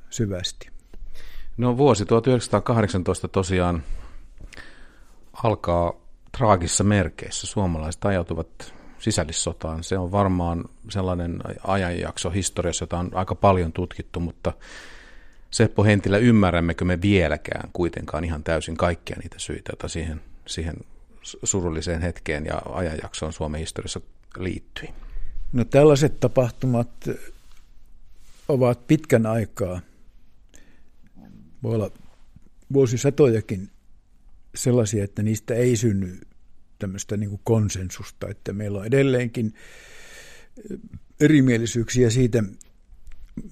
syvästi. 0.09 0.74
No 1.57 1.77
vuosi 1.77 2.05
1918 2.05 3.27
tosiaan 3.27 3.83
alkaa 5.43 5.93
traagissa 6.37 6.83
merkeissä. 6.83 7.47
Suomalaiset 7.47 8.05
ajautuvat 8.05 8.73
sisällissotaan. 8.99 9.83
Se 9.83 9.97
on 9.97 10.11
varmaan 10.11 10.65
sellainen 10.89 11.39
ajanjakso 11.67 12.29
historiassa, 12.29 12.83
jota 12.83 12.97
on 12.97 13.11
aika 13.13 13.35
paljon 13.35 13.73
tutkittu, 13.73 14.19
mutta 14.19 14.53
Seppo 15.51 15.83
Hentilä, 15.83 16.17
ymmärrämmekö 16.17 16.85
me 16.85 17.01
vieläkään 17.01 17.69
kuitenkaan 17.73 18.23
ihan 18.23 18.43
täysin 18.43 18.77
kaikkia 18.77 19.17
niitä 19.21 19.39
syitä, 19.39 19.71
joita 19.71 19.87
siihen, 19.87 20.21
siihen 20.45 20.75
surulliseen 21.43 22.01
hetkeen 22.01 22.45
ja 22.45 22.61
ajanjaksoon 22.73 23.33
Suomen 23.33 23.59
historiassa 23.59 24.01
liittyi? 24.37 24.89
No 25.53 25.65
tällaiset 25.65 26.19
tapahtumat 26.19 26.89
ovat 28.47 28.87
pitkän 28.87 29.25
aikaa– 29.25 29.79
voi 31.65 31.75
olla 31.75 31.91
vuosisatojakin 32.73 33.69
sellaisia, 34.55 35.03
että 35.03 35.23
niistä 35.23 35.53
ei 35.53 35.75
synny 35.75 36.19
tämmöistä 36.79 37.17
niin 37.17 37.39
konsensusta, 37.43 38.27
että 38.29 38.53
meillä 38.53 38.79
on 38.79 38.85
edelleenkin 38.85 39.53
eh, 40.71 40.79
erimielisyyksiä 41.19 42.09
siitä, 42.09 42.43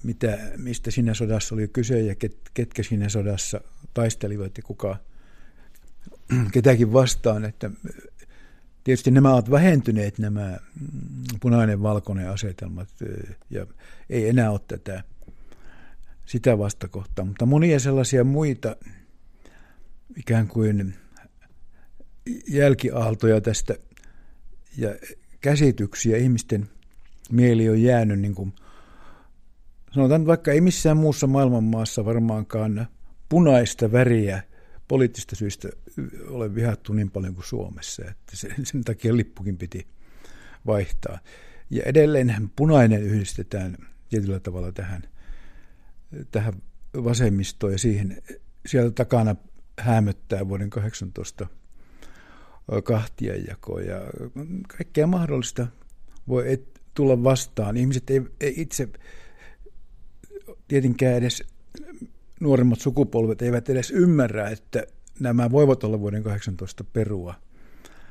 mitä, 0.02 0.38
mistä 0.56 0.90
siinä 0.90 1.14
sodassa 1.14 1.54
oli 1.54 1.68
kyse 1.68 2.00
ja 2.00 2.14
ket, 2.14 2.36
ketkä 2.54 2.82
siinä 2.82 3.08
sodassa 3.08 3.60
taistelivat 3.94 4.56
ja 4.56 4.62
kuka 4.62 4.96
ketäkin 6.52 6.92
vastaan, 6.92 7.44
että 7.44 7.70
eh, 7.88 8.10
tietysti 8.84 9.10
nämä 9.10 9.34
ovat 9.34 9.50
vähentyneet 9.50 10.18
nämä 10.18 10.58
mm, 10.80 11.38
punainen-valkoinen 11.40 12.30
asetelmat 12.30 12.88
eh, 13.02 13.36
ja 13.50 13.66
ei 14.10 14.28
enää 14.28 14.50
ole 14.50 14.60
tätä 14.68 15.04
sitä 16.26 16.58
vastakohtaa, 16.58 17.24
mutta 17.24 17.46
monia 17.46 17.80
sellaisia 17.80 18.24
muita 18.24 18.76
ikään 20.16 20.48
kuin 20.48 20.94
jälkiaaltoja 22.48 23.40
tästä 23.40 23.74
ja 24.76 24.88
käsityksiä 25.40 26.16
ihmisten 26.16 26.68
mieli 27.32 27.68
on 27.68 27.82
jäänyt 27.82 28.20
niin 28.20 28.34
kuin, 28.34 28.52
sanotaan 29.94 30.26
vaikka 30.26 30.52
ei 30.52 30.60
missään 30.60 30.96
muussa 30.96 31.26
maailman 31.26 31.64
maassa 31.64 32.04
varmaankaan 32.04 32.86
punaista 33.28 33.92
väriä 33.92 34.42
poliittista 34.88 35.36
syistä 35.36 35.68
ole 36.28 36.54
vihattu 36.54 36.92
niin 36.92 37.10
paljon 37.10 37.34
kuin 37.34 37.44
Suomessa, 37.44 38.04
että 38.04 38.36
sen, 38.36 38.54
sen 38.62 38.84
takia 38.84 39.16
lippukin 39.16 39.58
piti 39.58 39.86
vaihtaa. 40.66 41.18
Ja 41.70 41.82
edelleen 41.86 42.50
punainen 42.56 43.02
yhdistetään 43.02 43.76
tietyllä 44.08 44.40
tavalla 44.40 44.72
tähän 44.72 45.02
tähän 46.30 46.54
vasemmistoon 47.04 47.72
ja 47.72 47.78
siihen, 47.78 48.22
siellä 48.66 48.90
takana 48.90 49.36
hämöttää 49.78 50.48
vuoden 50.48 50.70
18 50.70 51.46
kahtiajakoa 52.84 53.80
ja 53.80 54.00
kaikkea 54.68 55.06
mahdollista 55.06 55.66
voi 56.28 56.52
et, 56.52 56.80
tulla 56.94 57.22
vastaan. 57.22 57.76
Ihmiset 57.76 58.10
ei, 58.10 58.22
ei 58.40 58.54
itse 58.56 58.88
tietenkään 60.68 61.14
edes 61.14 61.42
nuoremmat 62.40 62.80
sukupolvet 62.80 63.42
eivät 63.42 63.68
edes 63.68 63.90
ymmärrä, 63.90 64.48
että 64.48 64.86
nämä 65.20 65.50
voivat 65.50 65.84
olla 65.84 66.00
vuoden 66.00 66.22
18 66.22 66.84
perua. 66.84 67.34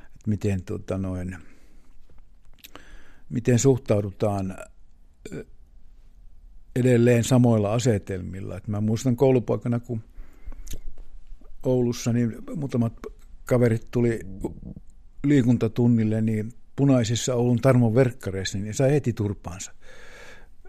Että 0.03 0.29
miten, 0.29 0.63
tuota, 0.63 0.97
noin, 0.97 1.37
miten 3.29 3.59
suhtaudutaan 3.59 4.57
edelleen 6.75 7.23
samoilla 7.23 7.73
asetelmilla. 7.73 8.57
Että 8.57 8.71
mä 8.71 8.81
muistan 8.81 9.15
koulupaikana, 9.15 9.79
kun 9.79 10.03
Oulussa 11.63 12.13
niin 12.13 12.35
muutamat 12.55 12.93
kaverit 13.45 13.87
tuli 13.91 14.19
liikuntatunnille, 15.23 16.21
niin 16.21 16.53
punaisissa 16.75 17.35
Oulun 17.35 17.61
Tarmon 17.61 17.95
verkkareissa, 17.95 18.57
niin 18.57 18.73
sai 18.73 18.91
heti 18.91 19.13
turpaansa. 19.13 19.73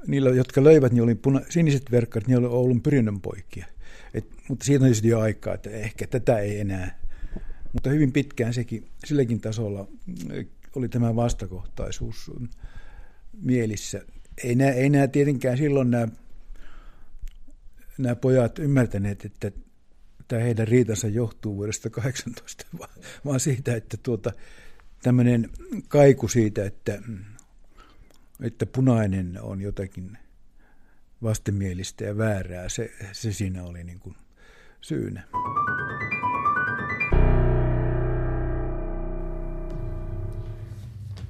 Niillä, 0.07 0.31
jotka 0.31 0.65
löivät, 0.65 0.93
niin 0.93 1.03
oli 1.03 1.15
puna- 1.15 1.47
siniset 1.49 1.91
verkkarit, 1.91 2.29
niin 2.29 2.39
oli 2.39 2.47
Oulun 2.47 2.83
pyrinnön 2.83 3.21
poikia. 3.21 3.67
Et, 4.15 4.27
mutta 4.49 4.65
siitä 4.65 4.85
on 4.85 4.91
jo 5.03 5.21
aikaa, 5.21 5.55
että 5.55 5.71
ehkä 5.71 6.07
tätä 6.07 6.39
ei 6.39 6.61
enää. 6.61 6.99
Mutta 7.73 7.91
hyvin 7.91 8.13
pitkään 8.13 8.55
sekin, 8.55 8.89
silläkin 9.05 9.41
tasolla 9.41 9.89
oli 10.77 10.89
tämä 10.89 11.17
vastakohtaisuus 11.17 12.31
mielissä. 13.43 14.03
Ei 14.45 14.55
nämä, 14.55 14.71
ei 14.71 14.91
nämä 14.91 15.09
tietenkään 15.09 15.59
silloin 15.59 15.91
nämä, 15.91 16.09
nämä 17.99 18.17
pojat 18.17 18.59
ymmärtäneet, 18.59 19.25
että 19.25 19.51
tämä 20.29 20.43
heidän 20.43 20.69
riitansa 20.69 21.09
johtuu 21.09 21.57
vuodesta 21.57 21.91
18, 21.91 22.67
vaan 23.25 23.41
siitä, 23.41 23.75
että 23.75 23.97
tuota, 23.97 24.33
tämmöinen 25.03 25.51
kaiku 25.89 26.29
siitä, 26.29 26.65
että, 26.65 27.03
että 28.43 28.67
punainen 28.67 29.39
on 29.43 29.61
jotakin 29.61 30.19
vastenmielistä 31.23 32.05
ja 32.05 32.19
väärää, 32.19 32.69
se, 32.69 32.93
se 33.13 33.33
siinä 33.33 33.65
oli 33.65 33.85
niin 33.85 34.01
kuin 34.01 34.17
syynä. 34.81 35.23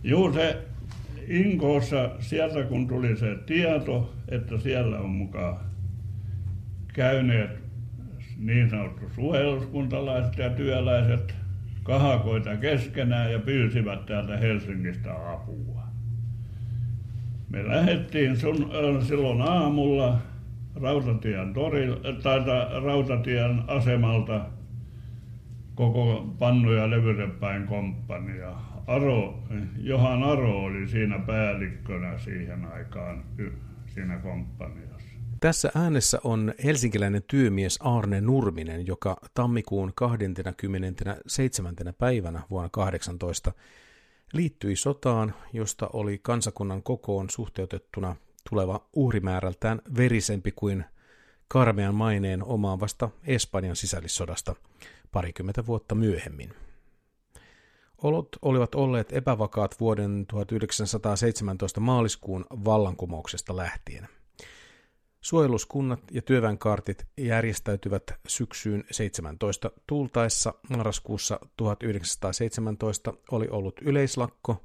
Joo, 0.02 0.32
se 0.32 0.73
Inkoossa, 1.28 2.10
sieltä 2.18 2.62
kun 2.62 2.88
tuli 2.88 3.16
se 3.16 3.36
tieto, 3.46 4.14
että 4.28 4.58
siellä 4.58 4.98
on 4.98 5.10
mukaan 5.10 5.56
käyneet 6.92 7.50
niin 8.38 8.70
sanottu 8.70 9.08
suojeluskuntalaiset 9.14 10.38
ja 10.38 10.50
työläiset 10.50 11.34
kahakoita 11.82 12.56
keskenään 12.56 13.32
ja 13.32 13.38
pyysivät 13.38 14.06
täältä 14.06 14.36
Helsingistä 14.36 15.32
apua. 15.32 15.82
Me 17.48 17.68
lähdettiin 17.68 18.36
sun, 18.36 18.70
silloin 19.00 19.42
aamulla 19.42 20.18
Rautatien, 20.74 21.54
toril, 21.54 21.96
tai 22.22 22.40
Rautatien 22.84 23.62
asemalta 23.66 24.40
koko 25.74 26.34
Pannu 26.38 26.72
ja 26.72 26.90
Levyrepäin 26.90 27.66
komppania. 27.66 28.54
Aro, 28.86 29.38
Johan 29.78 30.22
Aro 30.22 30.64
oli 30.64 30.88
siinä 30.88 31.18
päällikkönä 31.18 32.18
siihen 32.18 32.64
aikaan 32.64 33.24
siinä 33.86 34.18
komppaniassa. 34.18 34.94
Tässä 35.40 35.70
äänessä 35.74 36.18
on 36.24 36.54
helsinkiläinen 36.64 37.22
työmies 37.26 37.78
Arne 37.82 38.20
Nurminen, 38.20 38.86
joka 38.86 39.16
tammikuun 39.34 39.92
27. 39.94 41.74
päivänä 41.98 42.42
vuonna 42.50 42.68
18 42.72 43.52
liittyi 44.32 44.76
sotaan, 44.76 45.34
josta 45.52 45.90
oli 45.92 46.18
kansakunnan 46.18 46.82
kokoon 46.82 47.30
suhteutettuna 47.30 48.16
tuleva 48.50 48.86
uhrimäärältään 48.92 49.80
verisempi 49.98 50.52
kuin 50.52 50.84
karmean 51.48 51.94
maineen 51.94 52.44
omaavasta 52.44 53.10
Espanjan 53.26 53.76
sisällissodasta 53.76 54.54
parikymmentä 55.12 55.66
vuotta 55.66 55.94
myöhemmin. 55.94 56.54
Olot 58.02 58.28
olivat 58.42 58.74
olleet 58.74 59.12
epävakaat 59.12 59.80
vuoden 59.80 60.26
1917 60.26 61.80
maaliskuun 61.80 62.46
vallankumouksesta 62.50 63.56
lähtien. 63.56 64.08
Suojeluskunnat 65.20 66.00
ja 66.10 66.22
työväenkaartit 66.22 67.06
järjestäytyvät 67.16 68.02
syksyyn 68.28 68.84
17 68.90 69.70
tultaessa 69.86 70.54
marraskuussa 70.70 71.40
1917 71.56 73.14
oli 73.30 73.48
ollut 73.48 73.80
yleislakko, 73.82 74.64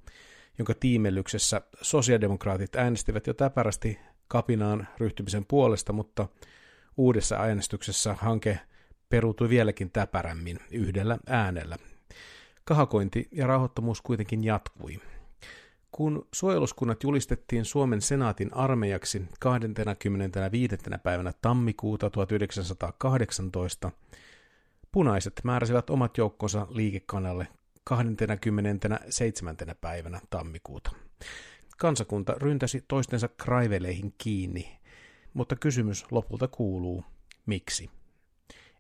jonka 0.57 0.73
tiimellyksessä 0.73 1.61
sosiaalidemokraatit 1.81 2.75
äänestivät 2.75 3.27
jo 3.27 3.33
täpärästi 3.33 3.99
kapinaan 4.27 4.87
ryhtymisen 4.97 5.45
puolesta, 5.45 5.93
mutta 5.93 6.27
uudessa 6.97 7.35
äänestyksessä 7.35 8.13
hanke 8.13 8.59
peruutui 9.09 9.49
vieläkin 9.49 9.91
täpärämmin 9.91 10.59
yhdellä 10.71 11.17
äänellä. 11.27 11.77
Kahakointi 12.63 13.27
ja 13.31 13.47
rauhoittomuus 13.47 14.01
kuitenkin 14.01 14.43
jatkui. 14.43 14.99
Kun 15.91 16.27
suojeluskunnat 16.33 17.03
julistettiin 17.03 17.65
Suomen 17.65 18.01
senaatin 18.01 18.53
armeijaksi 18.53 19.21
25. 19.39 20.77
päivänä 21.03 21.33
tammikuuta 21.41 22.09
1918, 22.09 23.91
punaiset 24.91 25.41
määräsivät 25.43 25.89
omat 25.89 26.17
joukkonsa 26.17 26.67
liikekanalle 26.69 27.47
27. 27.83 29.55
päivänä 29.81 30.21
tammikuuta. 30.29 30.91
Kansakunta 31.77 32.33
ryntäsi 32.37 32.83
toistensa 32.87 33.27
kraiveleihin 33.27 34.13
kiinni, 34.17 34.79
mutta 35.33 35.55
kysymys 35.55 36.05
lopulta 36.11 36.47
kuuluu, 36.47 37.03
miksi? 37.45 37.89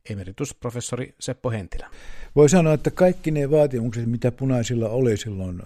Emeritusprofessori 0.09 1.15
Seppo 1.19 1.51
Hentilä. 1.51 1.89
Voi 2.35 2.49
sanoa, 2.49 2.73
että 2.73 2.91
kaikki 2.91 3.31
ne 3.31 3.51
vaatimukset, 3.51 4.05
mitä 4.05 4.31
punaisilla 4.31 4.89
oli 4.89 5.17
silloin 5.17 5.61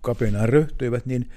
kapinaan 0.00 0.48
ryhtyivät, 0.48 1.06
niin 1.06 1.30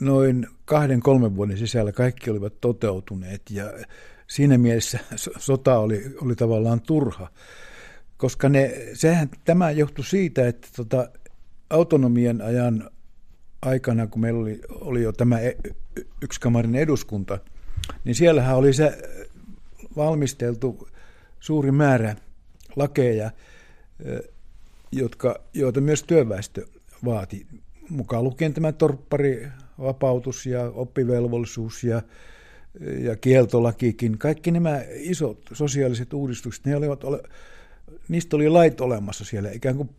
noin 0.00 0.46
kahden, 0.64 1.00
kolmen 1.00 1.36
vuoden 1.36 1.58
sisällä 1.58 1.92
kaikki 1.92 2.30
olivat 2.30 2.60
toteutuneet 2.60 3.42
ja 3.50 3.72
siinä 4.26 4.58
mielessä 4.58 4.98
sota 5.38 5.78
oli, 5.78 6.16
oli 6.20 6.36
tavallaan 6.36 6.80
turha, 6.80 7.30
koska 8.16 8.48
ne, 8.48 8.74
sehän, 8.94 9.30
tämä 9.44 9.70
johtui 9.70 10.04
siitä, 10.04 10.48
että 10.48 10.68
tota, 10.76 11.08
autonomian 11.70 12.40
ajan 12.40 12.90
aikana, 13.62 14.06
kun 14.06 14.20
meillä 14.20 14.40
oli, 14.40 14.60
oli 14.70 15.02
jo 15.02 15.12
tämä 15.12 15.40
e, 15.40 15.56
yksikammarin 16.22 16.74
eduskunta, 16.74 17.38
niin 18.04 18.14
siellähän 18.14 18.56
oli 18.56 18.72
se 18.72 18.98
valmisteltu 19.96 20.88
suuri 21.42 21.72
määrä 21.72 22.16
lakeja, 22.76 23.30
jotka, 24.92 25.40
joita 25.54 25.80
myös 25.80 26.02
työväestö 26.02 26.66
vaati, 27.04 27.46
mukaan 27.88 28.24
lukien 28.24 28.54
tämä 28.54 28.72
torpparivapautus 28.72 30.46
ja 30.46 30.62
oppivelvollisuus 30.74 31.84
ja, 31.84 32.02
ja 32.98 33.16
kieltolakikin. 33.16 34.18
Kaikki 34.18 34.50
nämä 34.50 34.80
isot 34.94 35.38
sosiaaliset 35.52 36.12
uudistukset, 36.12 36.64
ne 36.64 36.76
olivat 36.76 37.04
ole, 37.04 37.22
niistä 38.08 38.36
oli 38.36 38.48
lait 38.48 38.80
olemassa 38.80 39.24
siellä, 39.24 39.50
ikään 39.50 39.76
kuin 39.76 39.90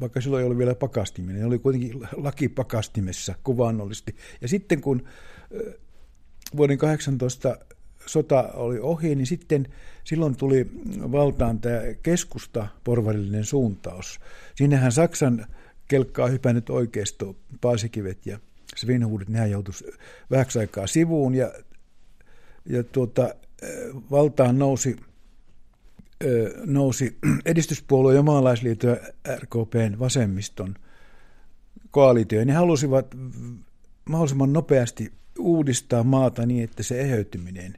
vaikka 0.00 0.20
silloin 0.20 0.40
ei 0.40 0.44
ollut 0.44 0.58
vielä 0.58 0.74
pakastiminen, 0.74 1.40
ne 1.40 1.46
oli 1.46 1.58
kuitenkin 1.58 2.08
laki 2.16 2.48
pakastimessa 2.48 3.34
kuvaannollisesti. 3.44 4.16
Ja 4.40 4.48
sitten 4.48 4.80
kun 4.80 5.04
vuoden 6.56 6.78
18 6.78 7.58
sota 8.12 8.50
oli 8.54 8.78
ohi, 8.80 9.14
niin 9.14 9.26
sitten 9.26 9.68
silloin 10.04 10.36
tuli 10.36 10.70
valtaan 11.12 11.60
tämä 11.60 11.80
keskusta 12.02 12.66
porvarillinen 12.84 13.44
suuntaus. 13.44 14.20
Siinähän 14.54 14.92
Saksan 14.92 15.46
kelkkaa 15.88 16.26
hypännyt 16.26 16.70
oikeisto, 16.70 17.36
Paasikivet 17.60 18.26
ja 18.26 18.38
Svinhuudet, 18.76 19.28
nehän 19.28 19.50
joutuisi 19.50 19.84
vähäksi 20.30 20.58
aikaa 20.58 20.86
sivuun 20.86 21.34
ja, 21.34 21.52
ja 22.66 22.84
tuota, 22.84 23.34
valtaan 24.10 24.58
nousi, 24.58 24.96
nousi 26.64 27.16
edistyspuolue 27.44 28.14
ja 28.14 28.22
maalaisliitto 28.22 28.86
ja 28.86 28.96
RKPn 29.36 29.98
vasemmiston 29.98 30.74
koalitio. 31.90 32.44
Ne 32.44 32.52
halusivat 32.52 33.14
mahdollisimman 34.04 34.52
nopeasti 34.52 35.12
uudistaa 35.38 36.04
maata 36.04 36.46
niin, 36.46 36.64
että 36.64 36.82
se 36.82 37.00
eheytyminen 37.00 37.74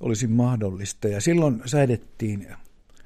olisi 0.00 0.26
mahdollista. 0.26 1.08
Ja 1.08 1.20
silloin 1.20 1.62
säädettiin 1.66 2.46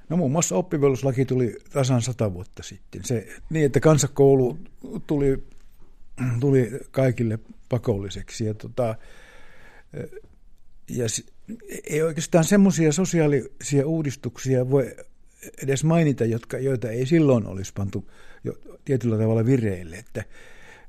No 0.09 0.17
muun 0.17 0.33
muassa 0.33 0.57
oppivelvollisuuslaki 0.57 1.25
tuli 1.25 1.57
tasan 1.73 2.03
sata 2.03 2.35
vuotta 2.35 2.63
sitten. 2.63 3.05
Se, 3.05 3.29
niin, 3.51 3.67
että 3.67 3.81
kansakoulu 3.81 4.59
tuli, 5.07 5.45
tuli 6.41 6.71
kaikille 6.91 7.39
pakolliseksi. 7.69 8.45
Ja, 8.45 8.55
tota, 8.55 8.95
ja 10.89 11.05
ei 11.85 12.03
oikeastaan 12.03 12.45
semmoisia 12.45 12.93
sosiaalisia 12.93 13.87
uudistuksia 13.87 14.71
voi 14.71 14.97
edes 15.63 15.85
mainita, 15.85 16.25
jotka, 16.25 16.59
joita 16.59 16.91
ei 16.91 17.07
silloin 17.07 17.47
olisi 17.47 17.73
pantu 17.73 18.11
jo 18.45 18.53
tietyllä 18.85 19.19
tavalla 19.19 19.47
vireille. 19.47 19.97
Että, 19.97 20.25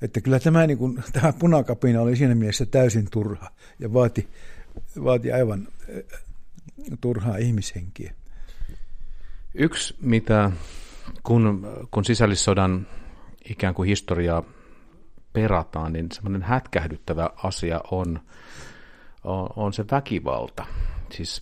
että 0.01 0.21
kyllä 0.21 0.39
tämä, 0.39 0.67
niin 0.67 0.77
kuin, 0.77 1.03
tämä 1.13 1.33
punakapina 1.33 2.01
oli 2.01 2.15
siinä 2.15 2.35
mielessä 2.35 2.65
täysin 2.65 3.07
turha 3.11 3.51
ja 3.79 3.93
vaati, 3.93 4.27
vaati 5.03 5.31
aivan 5.31 5.67
turhaa 7.01 7.37
ihmishenkiä. 7.37 8.13
Yksi, 9.53 9.95
mitä 10.01 10.51
kun, 11.23 11.67
kun 11.91 12.05
sisällissodan 12.05 12.87
ikään 13.49 13.73
kuin 13.73 13.87
historiaa 13.89 14.43
perataan, 15.33 15.93
niin 15.93 16.11
semmoinen 16.11 16.41
hätkähdyttävä 16.41 17.29
asia 17.43 17.81
on, 17.91 18.19
on, 19.23 19.49
on 19.55 19.73
se 19.73 19.85
väkivalta. 19.91 20.65
Siis 21.11 21.41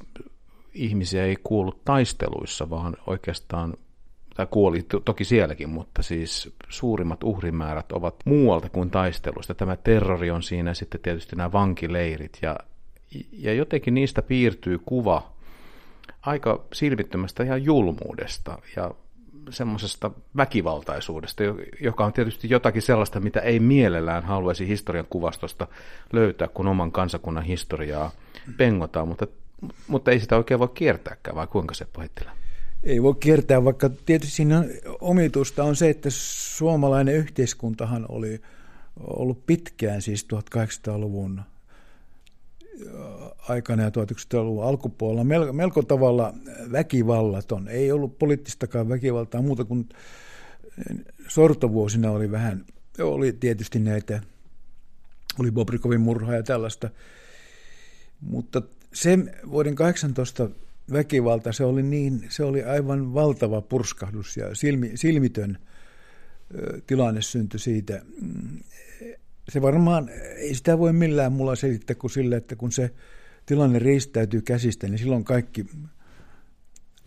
ihmisiä 0.74 1.26
ei 1.26 1.38
kuollut 1.43 1.86
taisteluissa, 1.86 2.69
vaan 2.69 2.98
oikeastaan, 3.08 3.74
tai 4.36 4.48
kuoli 4.52 4.86
toki 5.06 5.24
sielläkin, 5.24 5.69
mutta 5.69 6.04
siis 6.04 6.56
suurimmat 6.69 7.24
uhrimäärät 7.24 7.91
ovat 7.91 8.15
muualta 8.26 8.69
kuin 8.69 8.89
taisteluista. 8.89 9.54
Tämä 9.56 9.78
terrori 9.78 10.32
on 10.32 10.43
siinä 10.43 10.74
sitten 10.74 11.02
tietysti 11.02 11.36
nämä 11.36 11.52
vankileirit, 11.52 12.38
ja, 12.41 12.56
ja 13.32 13.54
jotenkin 13.54 13.93
niistä 13.93 14.21
piirtyy 14.21 14.80
kuva 14.86 15.34
aika 16.21 16.65
silmittömästä 16.73 17.43
ihan 17.43 17.63
julmuudesta 17.63 18.60
ja 18.76 18.91
semmoisesta 19.49 20.12
väkivaltaisuudesta, 20.38 21.43
joka 21.82 22.06
on 22.06 22.13
tietysti 22.13 22.49
jotakin 22.49 22.82
sellaista, 22.82 23.19
mitä 23.19 23.39
ei 23.39 23.60
mielellään 23.60 24.23
haluaisi 24.23 24.67
historian 24.67 25.08
kuvastosta 25.10 25.67
löytää, 26.13 26.47
kun 26.47 26.67
oman 26.67 26.91
kansakunnan 26.91 27.43
historiaa 27.43 28.12
pengotaan, 28.58 29.08
mutta, 29.08 29.28
mutta 29.88 30.12
ei 30.12 30.19
sitä 30.19 30.38
oikein 30.38 30.60
voi 30.60 30.67
kiertääkään, 30.73 31.36
vai 31.36 31.47
kuinka 31.47 31.73
se 31.73 31.88
Heittilä? 31.97 32.32
Ei 32.84 33.04
voi 33.04 33.15
kiertää, 33.19 33.63
vaikka 33.63 33.89
tietysti 34.06 34.36
siinä 34.36 34.63
omitusta 35.02 35.63
on 35.63 35.76
se, 35.76 35.89
että 35.89 36.10
suomalainen 36.58 37.15
yhteiskuntahan 37.15 38.06
oli 38.10 38.41
ollut 38.99 39.45
pitkään, 39.45 40.02
siis 40.02 40.28
1800-luvun 40.34 41.41
aikana 43.49 43.83
ja 43.83 43.89
1900-luvun 43.89 44.65
alkupuolella 44.65 45.23
melko, 45.23 45.53
melko 45.53 45.81
tavalla 45.81 46.33
väkivallaton. 46.71 47.67
Ei 47.67 47.91
ollut 47.91 48.19
poliittistakaan 48.19 48.89
väkivaltaa 48.89 49.41
muuta 49.41 49.65
kuin 49.65 49.89
sortovuosina 51.27 52.12
oli 52.12 52.31
vähän, 52.31 52.65
oli 52.99 53.33
tietysti 53.33 53.79
näitä, 53.79 54.21
oli 55.39 55.51
Bobrikovin 55.51 56.01
murha 56.01 56.36
ja 56.36 56.43
tällaista, 56.43 56.89
mutta 58.21 58.62
sen 58.93 59.36
vuoden 59.51 59.75
18 59.75 60.49
väkivalta, 60.91 61.53
se 61.53 61.63
oli, 61.63 61.83
niin, 61.83 62.25
se 62.29 62.43
oli 62.43 62.63
aivan 62.63 63.13
valtava 63.13 63.62
purskahdus 63.62 64.38
ja 64.38 64.55
silmi, 64.55 64.91
silmitön 64.95 65.57
tilanne 66.88 67.21
syntyi 67.21 67.59
siitä 67.59 68.01
se 69.49 69.62
varmaan, 69.62 70.10
ei 70.36 70.56
sitä 70.56 70.79
voi 70.79 70.93
millään 70.93 71.34
mulla 71.34 71.56
selittää 71.56 71.95
kuin 71.95 72.12
sille, 72.12 72.36
että 72.36 72.56
kun 72.56 72.71
se 72.71 72.93
tilanne 73.45 73.79
riistäytyy 73.79 74.41
käsistä, 74.41 74.88
niin 74.88 74.97
silloin 74.97 75.23
kaikki 75.23 75.65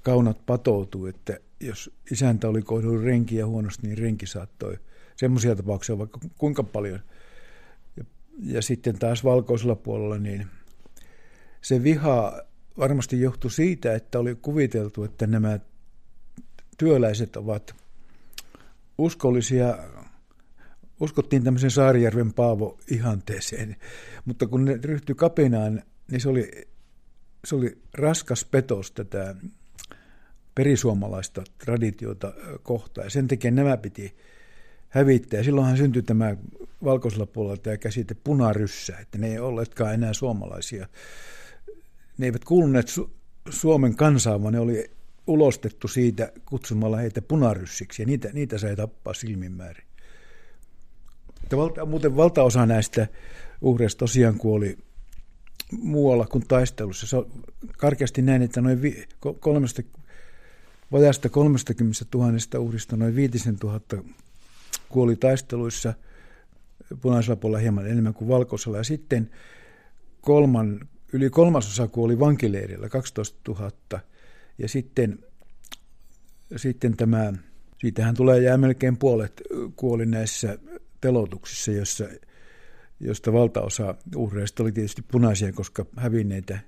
kaunat 0.03 0.47
patoutuu, 0.47 1.07
että 1.07 1.39
jos 1.61 1.91
isäntä 2.11 2.49
oli 2.49 2.63
kohdellut 2.63 3.05
renkiä 3.05 3.47
huonosti, 3.47 3.87
niin 3.87 3.99
renki 3.99 4.27
saattoi 4.27 4.79
semmoisia 5.17 5.57
tapauksia 5.57 5.99
vaikka 5.99 6.21
kuinka 6.39 6.63
paljon. 6.63 7.01
Ja, 7.97 8.05
ja 8.43 8.63
sitten 8.63 8.99
taas 8.99 9.25
valkoisella 9.25 9.75
puolella, 9.77 10.19
niin 10.19 10.47
se 11.61 11.83
viha 11.83 12.43
varmasti 12.79 13.21
johtui 13.21 13.51
siitä, 13.51 13.95
että 13.95 14.19
oli 14.19 14.35
kuviteltu, 14.35 15.05
että 15.05 15.27
nämä 15.27 15.61
työläiset 16.79 17.37
ovat 17.37 17.75
uskollisia 18.99 19.79
uskottiin 21.01 21.45
tämmöisen 21.45 21.71
Saarijärven 21.71 22.33
Paavo 22.33 22.79
ihanteeseen, 22.91 23.77
mutta 24.25 24.47
kun 24.47 24.65
ne 24.65 24.79
ryhtyi 24.85 25.15
kapinaan, 25.15 25.83
niin 26.11 26.21
se 26.21 26.29
oli, 26.29 26.51
se 27.45 27.55
oli 27.55 27.79
raskas 27.95 28.45
petos 28.45 28.93
tätä 28.93 29.35
perisuomalaista 30.55 31.45
traditiota 31.65 32.33
kohtaan. 32.63 33.07
Ja 33.07 33.11
sen 33.11 33.29
takia 33.29 33.51
nämä 33.51 33.77
piti 33.77 34.17
hävittää. 34.89 35.43
Silloinhan 35.43 35.77
syntyi 35.77 36.03
tämä 36.03 36.37
valkoisella 36.85 37.27
puolella 37.27 37.57
tämä 37.57 37.77
käsite 37.77 38.17
punaryssä, 38.25 38.99
että 38.99 39.19
ne 39.19 39.29
ei 39.29 39.39
olleetkaan 39.39 39.95
enää 39.95 40.13
suomalaisia. 40.13 40.89
Ne 42.19 42.27
eivät 42.27 42.45
kuuluneet 42.45 42.87
Su- 42.89 43.11
Suomen 43.51 43.97
kansaan, 43.97 44.43
vaan 44.43 44.53
ne 44.53 44.61
oli 44.61 44.91
ulostettu 45.27 45.89
siitä 45.89 46.33
kutsumalla 46.47 46.97
heitä 46.97 47.23
punaryssiksi, 47.23 48.03
ja 48.03 48.07
niitä, 48.07 48.29
niitä 48.33 48.59
sai 48.59 48.77
tappaa 48.77 49.15
silminmäärin. 49.15 49.86
Valta, 51.57 51.87
muuten 51.87 52.17
valtaosa 52.17 52.67
näistä 52.67 53.07
uhreista 53.61 53.99
tosiaan 53.99 54.39
kuoli 54.39 54.79
muualla 55.73 56.27
kuin 56.27 56.45
taistelussa. 56.49 57.07
Se 57.07 57.17
on 57.17 57.27
karkeasti 57.79 58.23
näin, 58.23 58.43
että 58.43 58.61
noin 58.61 58.83
vi, 58.83 59.09
kolmesta, 59.41 59.83
vajasta 60.93 61.29
30 61.29 62.05
000 62.15 62.33
uhrista 62.59 62.97
noin 62.97 63.17
5 63.17 63.51
000 63.63 63.81
kuoli 64.89 65.17
taisteluissa, 65.17 65.95
punaisella 67.01 67.37
puolella 67.37 67.59
hieman 67.59 67.87
enemmän 67.87 68.15
kuin 68.15 68.29
valkoisella. 68.29 68.77
Ja 68.77 68.85
sitten 68.85 69.31
kolman, 70.21 70.89
yli 71.13 71.31
kolmasosa 71.31 71.89
kuoli 71.89 72.19
vankileirillä, 72.19 72.89
12 72.89 73.39
000. 73.49 73.71
Ja 74.59 74.69
sitten, 74.69 75.19
sitten 76.57 76.97
tämä, 76.97 77.33
siitähän 77.79 78.15
tulee 78.15 78.41
jää 78.41 78.57
melkein 78.57 78.97
puolet 78.97 79.43
kuoli 79.77 80.07
näissä 80.07 80.59
telotuksissa, 81.01 81.71
jossa, 81.71 82.05
josta 83.01 83.33
valtaosa 83.33 83.95
uhreista 84.17 84.63
oli 84.63 84.73
tietysti 84.73 85.03
punaisia, 85.13 85.53
koska 85.53 85.87
hävinneitä 85.97 86.59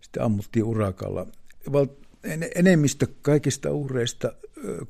sitten 0.00 0.22
ammuttiin 0.22 0.64
urakalla. 0.64 1.26
Val, 1.72 1.86
enemmistö 2.54 3.06
kaikista 3.22 3.70
uhreista 3.70 4.32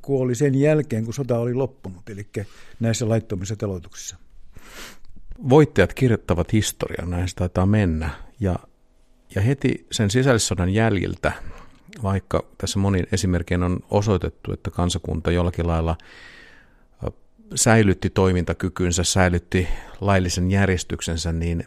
kuoli 0.01 0.35
sen 0.35 0.55
jälkeen, 0.55 1.05
kun 1.05 1.13
sota 1.13 1.39
oli 1.39 1.53
loppunut, 1.53 2.09
eli 2.09 2.27
näissä 2.79 3.09
laittomissa 3.09 3.55
teloituksissa. 3.55 4.17
Voittajat 5.49 5.93
kirjoittavat 5.93 6.53
historian, 6.53 7.09
näin 7.09 7.27
taitaa 7.35 7.65
mennä. 7.65 8.09
Ja, 8.39 8.59
ja 9.35 9.41
heti 9.41 9.87
sen 9.91 10.09
sisällissodan 10.09 10.69
jäljiltä, 10.69 11.31
vaikka 12.03 12.45
tässä 12.57 12.79
monin 12.79 13.07
esimerkkein 13.11 13.63
on 13.63 13.79
osoitettu, 13.89 14.53
että 14.53 14.71
kansakunta 14.71 15.31
jollakin 15.31 15.67
lailla– 15.67 15.97
säilytti 17.55 18.09
toimintakykynsä, 18.09 19.03
säilytti 19.03 19.67
laillisen 20.01 20.51
järjestyksensä, 20.51 21.33
niin 21.33 21.63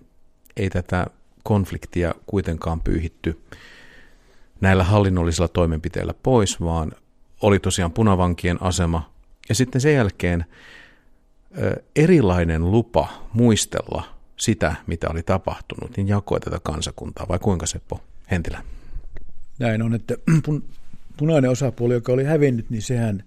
ei 0.57 0.71
tätä 0.71 1.07
konfliktia 1.43 2.15
kuitenkaan 2.27 2.81
pyyhitty 2.81 3.41
näillä 4.61 4.85
hallinnollisilla 4.85 5.49
toimenpiteillä 5.49 6.15
pois, 6.23 6.61
vaan 6.61 6.93
oli 7.41 7.59
tosiaan 7.59 7.93
punavankien 7.93 8.63
asema. 8.63 9.13
Ja 9.49 9.55
sitten 9.55 9.81
sen 9.81 9.95
jälkeen 9.95 10.45
erilainen 11.97 12.71
lupa 12.71 13.09
muistella 13.33 14.05
sitä, 14.37 14.75
mitä 14.87 15.09
oli 15.11 15.23
tapahtunut, 15.23 15.97
niin 15.97 16.09
jakoi 16.09 16.41
tätä 16.41 16.61
kansakuntaa, 16.63 17.27
vai 17.29 17.39
kuinka 17.39 17.67
Seppo 17.67 18.01
Hentilä? 18.31 18.65
Näin 19.59 19.83
on, 19.83 19.95
että 19.95 20.15
punainen 21.17 21.51
osapuoli, 21.51 21.95
joka 21.95 22.13
oli 22.13 22.25
hävinnyt, 22.25 22.71
niin 22.71 22.83
sehän 22.83 23.25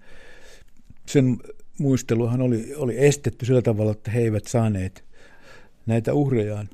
sen 1.05 1.37
muisteluhan 1.79 2.41
oli, 2.41 2.75
oli 2.75 3.05
estetty 3.05 3.45
sillä 3.45 3.61
tavalla, 3.61 3.91
että 3.91 4.11
he 4.11 4.19
eivät 4.19 4.45
saaneet 4.47 5.03
näitä 5.85 6.13
uhrejaan 6.13 6.69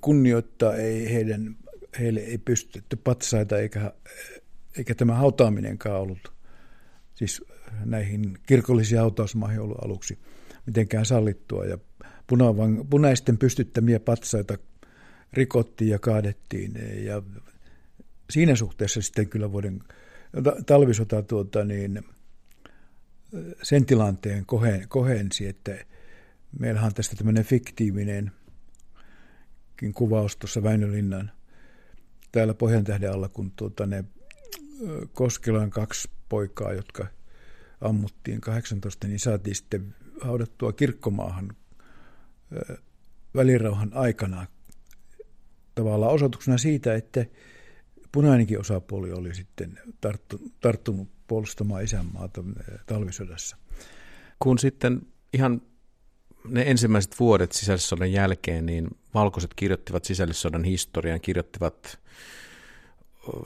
kunnioittaa, 0.00 0.74
ei 0.74 1.14
heidän, 1.14 1.56
heille 2.00 2.20
ei 2.20 2.38
pystytty 2.38 2.96
patsaita 2.96 3.58
eikä, 3.58 3.92
eikä 4.78 4.94
tämä 4.94 5.14
hautaaminenkaan 5.14 6.00
ollut, 6.00 6.32
siis 7.14 7.44
näihin 7.84 8.38
kirkollisiin 8.46 9.00
hautausmaihin 9.00 9.60
ollut 9.60 9.84
aluksi 9.84 10.18
mitenkään 10.66 11.06
sallittua. 11.06 11.64
Ja 11.64 11.78
punavan, 12.26 12.86
punaisten 12.90 13.38
pystyttämiä 13.38 14.00
patsaita 14.00 14.58
rikottiin 15.32 15.90
ja 15.90 15.98
kaadettiin. 15.98 16.72
Ja 17.04 17.22
siinä 18.30 18.56
suhteessa 18.56 19.02
sitten 19.02 19.28
kyllä 19.28 19.52
vuoden 19.52 19.80
talvisota 20.66 21.22
tuota, 21.22 21.64
niin, 21.64 22.02
sen 23.62 23.86
tilanteen 23.86 24.46
kohen, 24.46 24.88
kohensi, 24.88 25.46
että 25.46 25.84
meillähän 26.58 26.86
on 26.86 26.94
tästä 26.94 27.16
tämmöinen 27.16 27.44
fiktiivinen 27.44 28.32
kuvaus 29.94 30.36
tuossa 30.36 30.62
Väinölinnan 30.62 31.30
täällä 32.32 32.54
Pohjantähden 32.54 33.12
alla, 33.12 33.28
kun 33.28 33.50
tuota 33.50 33.86
ne 33.86 34.04
Koskelan 35.12 35.70
kaksi 35.70 36.10
poikaa, 36.28 36.72
jotka 36.72 37.06
ammuttiin 37.80 38.40
18, 38.40 39.06
niin 39.06 39.18
saatiin 39.18 39.56
sitten 39.56 39.94
haudattua 40.20 40.72
kirkkomaahan 40.72 41.56
välirauhan 43.34 43.92
aikana 43.94 44.46
tavallaan 45.74 46.12
osoituksena 46.12 46.58
siitä, 46.58 46.94
että 46.94 47.26
punainenkin 48.12 48.60
osapuoli 48.60 49.12
oli 49.12 49.34
sitten 49.34 49.78
tarttu, 50.00 50.40
tarttunut 50.60 51.13
puolustamaan 51.26 51.84
isänmaata 51.84 52.44
talvisodassa. 52.86 53.56
Kun 54.38 54.58
sitten 54.58 55.06
ihan 55.32 55.62
ne 56.48 56.62
ensimmäiset 56.66 57.20
vuodet 57.20 57.52
sisällissodan 57.52 58.12
jälkeen, 58.12 58.66
niin 58.66 58.88
valkoiset 59.14 59.54
kirjoittivat 59.54 60.04
sisällissodan 60.04 60.64
historian, 60.64 61.20
kirjoittivat 61.20 61.98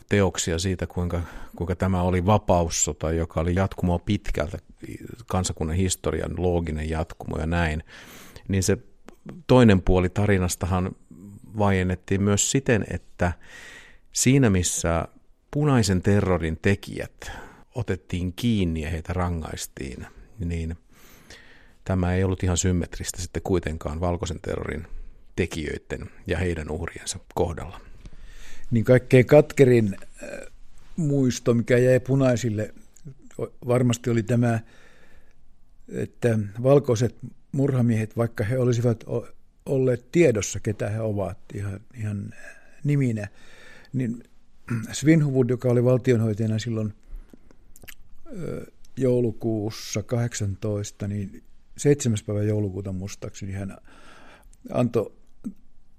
teoksia 0.09 0.59
siitä, 0.59 0.87
kuinka, 0.87 1.23
kuinka 1.57 1.77
tämä 1.77 2.03
oli 2.03 2.27
vapaussota, 2.27 3.13
joka 3.13 3.41
oli 3.41 3.55
jatkumoa 3.55 3.99
pitkältä 3.99 4.59
kansakunnan 5.27 5.77
historian 5.77 6.35
looginen 6.37 6.91
jatkumo 6.91 7.39
ja 7.39 7.47
näin, 7.47 7.85
niin 8.49 8.63
se 8.63 8.79
toinen 9.47 9.83
puoli 9.83 10.09
tarinastahan 10.09 10.91
vaiennettiin 11.59 12.23
myös 12.23 12.51
siten, 12.51 12.85
että 12.91 13.33
siinä 14.13 14.51
missä 14.51 15.09
punaisen 15.51 16.03
terrorin 16.03 16.59
tekijät 16.63 17.33
otettiin 17.79 18.33
kiinni 18.33 18.83
ja 18.83 18.91
heitä 18.91 19.13
rangaistiin, 19.13 20.07
niin 20.39 20.77
tämä 21.85 22.15
ei 22.15 22.25
ollut 22.25 22.43
ihan 22.43 22.57
symmetristä 22.57 23.23
sitten 23.23 23.43
kuitenkaan 23.43 24.01
valkoisen 24.01 24.41
terrorin 24.41 24.87
tekijöiden 25.37 26.11
ja 26.27 26.39
heidän 26.39 26.71
uhriensa 26.71 27.19
kohdalla. 27.35 27.81
Niin 28.71 28.85
kaikkein 28.85 29.27
katkerin 29.27 29.97
äh, 30.03 30.29
muisto, 30.97 31.55
mikä 31.55 31.79
jäi 31.79 32.01
punaisille, 32.01 32.75
varmasti 33.67 34.11
oli 34.11 34.23
tämä, 34.23 34.61
että 35.89 36.39
valkoiset 36.63 37.17
murhamiehet, 37.53 38.17
vaikka 38.17 38.45
he 38.45 38.59
olisivat 38.59 39.05
olleet 39.67 40.13
tiedossa, 40.13 40.61
ketä 40.61 40.89
he 40.89 41.01
ovat 41.01 41.39
ihan, 41.55 41.81
ihan 41.95 42.35
niminä, 42.85 43.29
niin 43.93 44.23
Svinhuvud, 44.93 45.51
joka 45.51 45.69
oli 45.69 45.85
valtionhoitajana 45.85 46.59
silloin 46.59 46.95
joulukuussa 48.97 50.03
18, 50.03 51.09
niin 51.09 51.43
7. 51.77 52.19
päivä 52.27 52.43
joulukuuta 52.43 52.93
muistaakseni 52.93 53.53
hän 53.53 53.77
antoi 54.73 55.13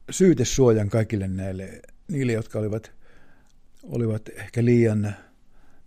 syytesuojan 0.09 0.89
kaikille 0.89 1.27
näille, 1.27 1.81
niille, 2.07 2.31
jotka 2.31 2.59
olivat, 2.59 2.91
olivat 3.83 4.29
ehkä 4.29 4.65
liian 4.65 5.15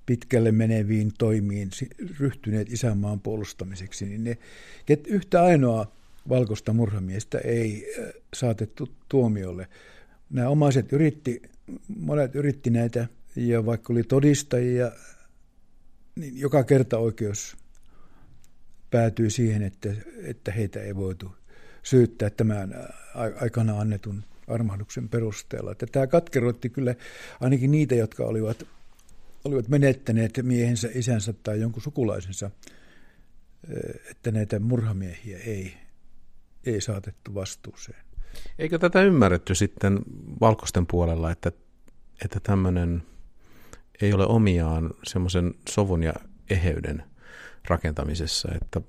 pitkälle 0.06 0.52
meneviin 0.52 1.12
toimiin 1.18 1.70
ryhtyneet 2.18 2.72
isänmaan 2.72 3.20
puolustamiseksi, 3.20 4.06
niin 4.06 4.24
ne, 4.24 4.38
yhtä 5.06 5.42
ainoa 5.42 5.92
valkoista 6.28 6.72
murhamiestä 6.72 7.38
ei 7.38 7.94
saatettu 8.34 8.88
tuomiolle. 9.08 9.68
Nämä 10.30 10.48
omaiset 10.48 10.92
yritti, 10.92 11.42
monet 11.96 12.34
yritti 12.34 12.70
näitä, 12.70 13.08
ja 13.36 13.66
vaikka 13.66 13.92
oli 13.92 14.02
todistajia, 14.02 14.92
niin 16.16 16.38
joka 16.38 16.64
kerta 16.64 16.98
oikeus 16.98 17.56
päätyi 18.90 19.30
siihen, 19.30 19.62
että, 19.62 19.88
että 20.22 20.52
heitä 20.52 20.80
ei 20.80 20.96
voitu 20.96 21.36
syyttää 21.82 22.30
tämän 22.30 22.74
aikana 23.40 23.80
annetun 23.80 24.24
armahduksen 24.48 25.08
perusteella. 25.08 25.72
Että 25.72 25.86
tämä 25.86 26.06
katkeroitti 26.06 26.70
kyllä 26.70 26.94
ainakin 27.40 27.70
niitä, 27.70 27.94
jotka 27.94 28.24
olivat, 28.24 28.66
olivat 29.44 29.68
menettäneet 29.68 30.40
miehensä, 30.42 30.88
isänsä 30.94 31.32
tai 31.32 31.60
jonkun 31.60 31.82
sukulaisensa, 31.82 32.50
että 34.10 34.30
näitä 34.30 34.58
murhamiehiä 34.58 35.38
ei, 35.38 35.74
ei 36.64 36.80
saatettu 36.80 37.34
vastuuseen. 37.34 38.04
Eikö 38.58 38.78
tätä 38.78 39.02
ymmärretty 39.02 39.54
sitten 39.54 39.98
valkoisten 40.40 40.86
puolella, 40.86 41.30
että, 41.30 41.52
että 42.24 42.40
tämmöinen 42.42 43.02
ei 44.02 44.12
ole 44.12 44.26
omiaan 44.26 44.90
semmoisen 45.04 45.54
sovun 45.68 46.02
ja 46.02 46.12
eheyden 46.50 47.02
rakentamisessa, 47.68 48.48
että, 48.54 48.80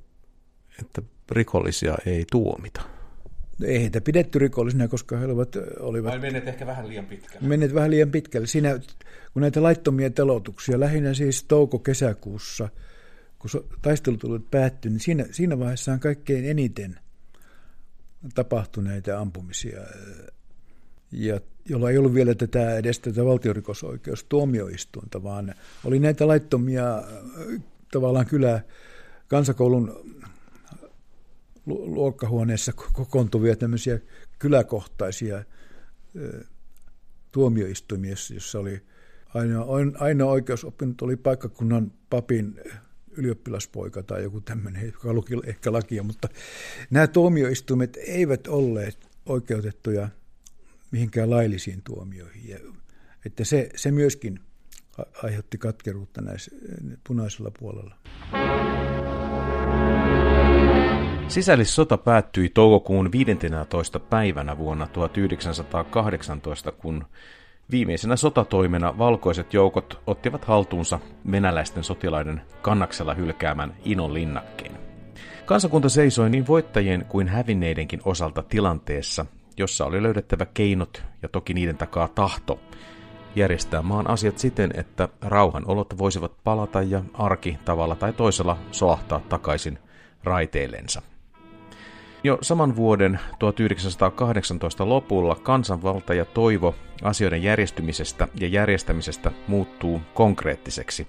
että 0.79 1.01
rikollisia 1.31 1.97
ei 2.05 2.25
tuomita? 2.31 2.81
Ei 3.63 3.81
heitä 3.81 4.01
pidetty 4.01 4.39
rikollisina, 4.39 4.87
koska 4.87 5.17
he 5.17 5.25
olivat... 5.25 5.55
olivat 5.79 6.11
Vai 6.11 6.19
menneet 6.19 6.47
ehkä 6.47 6.65
vähän 6.65 6.87
liian 6.87 7.05
pitkälle? 7.05 7.47
Menneet 7.47 7.73
vähän 7.73 7.91
liian 7.91 8.11
pitkälle. 8.11 8.47
Siinä, 8.47 8.79
kun 9.33 9.41
näitä 9.41 9.63
laittomia 9.63 10.09
telotuksia, 10.09 10.79
lähinnä 10.79 11.13
siis 11.13 11.43
touko-kesäkuussa, 11.43 12.69
kun 13.39 13.49
taistelut 13.81 14.23
olivat 14.23 14.51
päättyneet, 14.51 14.93
niin 14.93 15.03
siinä, 15.03 15.25
siinä 15.31 15.59
vaiheessa 15.59 15.93
on 15.93 15.99
kaikkein 15.99 16.45
eniten 16.45 16.99
tapahtuneita 18.35 19.19
ampumisia, 19.19 19.79
ja 21.13 21.39
jolla 21.69 21.89
ei 21.89 21.97
ollut 21.97 22.13
vielä 22.13 22.35
tätä 22.35 22.77
edes 22.77 22.99
tätä 22.99 23.25
valtiorikosoikeustuomioistuinta, 23.25 25.23
vaan 25.23 25.55
oli 25.85 25.99
näitä 25.99 26.27
laittomia 26.27 27.03
tavallaan 27.91 28.25
kyllä 28.25 28.61
kansakoulun 29.27 30.15
luokkahuoneessa 31.65 32.73
kokoontuvia 32.93 33.55
tämmöisiä 33.55 33.99
kyläkohtaisia 34.39 35.43
tuomioistuimia, 37.31 38.15
jossa 38.33 38.59
oli 38.59 38.81
ainoa, 39.33 39.77
ainoa 39.99 40.31
oikeusoppinut 40.31 41.01
oli 41.01 41.15
paikkakunnan 41.15 41.91
papin 42.09 42.59
ylioppilaspoika 43.17 44.03
tai 44.03 44.23
joku 44.23 44.41
tämmöinen, 44.41 44.85
joka 44.85 45.13
luki 45.13 45.33
ehkä 45.45 45.73
lakia, 45.73 46.03
mutta 46.03 46.29
nämä 46.89 47.07
tuomioistuimet 47.07 47.97
eivät 47.97 48.47
olleet 48.47 48.97
oikeutettuja 49.25 50.09
mihinkään 50.93 51.29
laillisiin 51.29 51.81
tuomioihin. 51.83 52.49
Ja, 52.49 52.57
että 53.25 53.43
se, 53.43 53.69
se 53.75 53.91
myöskin 53.91 54.39
aiheutti 55.23 55.57
katkeruutta 55.57 56.21
näissä 56.21 56.51
punaisella 57.07 57.51
puolella. 57.59 57.95
Sisällissota 61.27 61.97
päättyi 61.97 62.49
toukokuun 62.49 63.11
15. 63.11 63.99
päivänä 63.99 64.57
vuonna 64.57 64.87
1918, 64.87 66.71
kun 66.71 67.05
Viimeisenä 67.71 68.15
sotatoimena 68.15 68.97
valkoiset 68.97 69.53
joukot 69.53 70.01
ottivat 70.07 70.45
haltuunsa 70.45 70.99
venäläisten 71.31 71.83
sotilaiden 71.83 72.41
kannaksella 72.61 73.13
hylkäämän 73.13 73.75
Inon 73.85 74.13
linnakkeen. 74.13 74.77
Kansakunta 75.45 75.89
seisoi 75.89 76.29
niin 76.29 76.47
voittajien 76.47 77.05
kuin 77.05 77.27
hävinneidenkin 77.27 78.01
osalta 78.05 78.43
tilanteessa, 78.43 79.25
jossa 79.57 79.85
oli 79.85 80.03
löydettävä 80.03 80.45
keinot 80.45 81.03
ja 81.21 81.29
toki 81.29 81.53
niiden 81.53 81.77
takaa 81.77 82.07
tahto 82.07 82.59
järjestää 83.35 83.81
maan 83.81 84.09
asiat 84.09 84.37
siten, 84.37 84.71
että 84.73 85.09
rauhan 85.21 85.63
olot 85.65 85.97
voisivat 85.97 86.31
palata 86.43 86.81
ja 86.81 87.03
arki 87.13 87.57
tavalla 87.65 87.95
tai 87.95 88.13
toisella 88.13 88.57
soahtaa 88.71 89.19
takaisin 89.19 89.79
raiteillensa. 90.23 91.01
Jo 92.23 92.37
saman 92.41 92.75
vuoden 92.75 93.19
1918 93.39 94.89
lopulla 94.89 95.35
kansanvalta 95.35 96.13
ja 96.13 96.25
toivo 96.25 96.75
asioiden 97.03 97.43
järjestymisestä 97.43 98.27
ja 98.39 98.47
järjestämisestä 98.47 99.31
muuttuu 99.47 100.01
konkreettiseksi. 100.13 101.07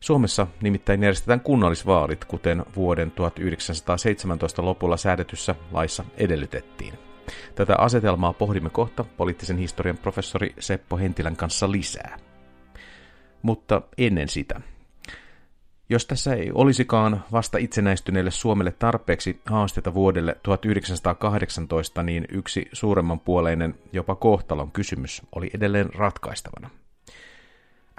Suomessa 0.00 0.46
nimittäin 0.60 1.02
järjestetään 1.02 1.40
kunnallisvaalit, 1.40 2.24
kuten 2.24 2.64
vuoden 2.76 3.10
1917 3.10 4.64
lopulla 4.64 4.96
säädetyssä 4.96 5.54
laissa 5.72 6.04
edellytettiin. 6.16 7.11
Tätä 7.54 7.76
asetelmaa 7.78 8.32
pohdimme 8.32 8.70
kohta 8.70 9.04
poliittisen 9.16 9.58
historian 9.58 9.98
professori 9.98 10.54
Seppo 10.58 10.96
Hentilän 10.96 11.36
kanssa 11.36 11.72
lisää. 11.72 12.18
Mutta 13.42 13.82
ennen 13.98 14.28
sitä– 14.28 14.60
jos 15.92 16.06
tässä 16.06 16.34
ei 16.34 16.50
olisikaan 16.54 17.24
vasta 17.32 17.58
itsenäistyneelle 17.58 18.30
Suomelle 18.30 18.72
tarpeeksi 18.78 19.40
haasteita 19.46 19.94
vuodelle 19.94 20.36
1918, 20.42 22.02
niin 22.02 22.24
yksi 22.28 22.68
suuremman 22.72 23.20
puoleinen, 23.20 23.74
jopa 23.92 24.14
kohtalon 24.14 24.72
kysymys 24.72 25.22
oli 25.34 25.50
edelleen 25.54 25.94
ratkaistavana. 25.94 26.70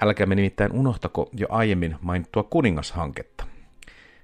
Älkäämme 0.02 0.34
nimittäin 0.34 0.72
unohtako 0.72 1.30
jo 1.32 1.46
aiemmin 1.50 1.96
mainittua 2.00 2.42
kuningashanketta. 2.42 3.46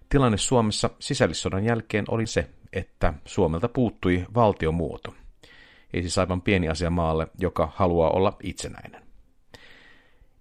Tilanne 0.08 0.38
Suomessa 0.38 0.90
sisällissodan 0.98 1.64
jälkeen 1.64 2.04
oli 2.08 2.26
se, 2.26 2.50
että 2.72 3.14
Suomelta 3.24 3.68
puuttui 3.68 4.26
valtiomuoto. 4.34 5.14
Ei 5.92 6.02
siis 6.02 6.18
aivan 6.18 6.42
pieni 6.42 6.68
asia 6.68 6.90
maalle, 6.90 7.28
joka 7.38 7.72
haluaa 7.74 8.10
olla 8.10 8.36
itsenäinen. 8.42 9.02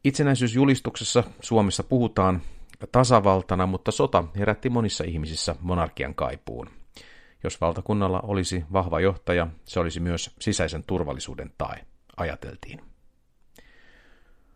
Itsenäisyysjulistuksessa 0.04 1.24
Suomessa 1.42 1.84
puhutaan 1.84 2.42
tasavaltana, 2.92 3.66
mutta 3.66 3.92
sota 3.92 4.24
herätti 4.38 4.70
monissa 4.70 5.04
ihmisissä 5.04 5.56
monarkian 5.62 6.16
kaipuun. 6.16 6.70
Jos 7.44 7.62
valtakunnalla 7.62 8.20
olisi 8.24 8.66
vahva 8.74 9.00
johtaja, 9.00 9.48
se 9.66 9.80
olisi 9.80 10.00
myös 10.00 10.32
sisäisen 10.40 10.84
turvallisuuden 10.84 11.54
tae, 11.58 11.86
ajateltiin. 12.18 12.89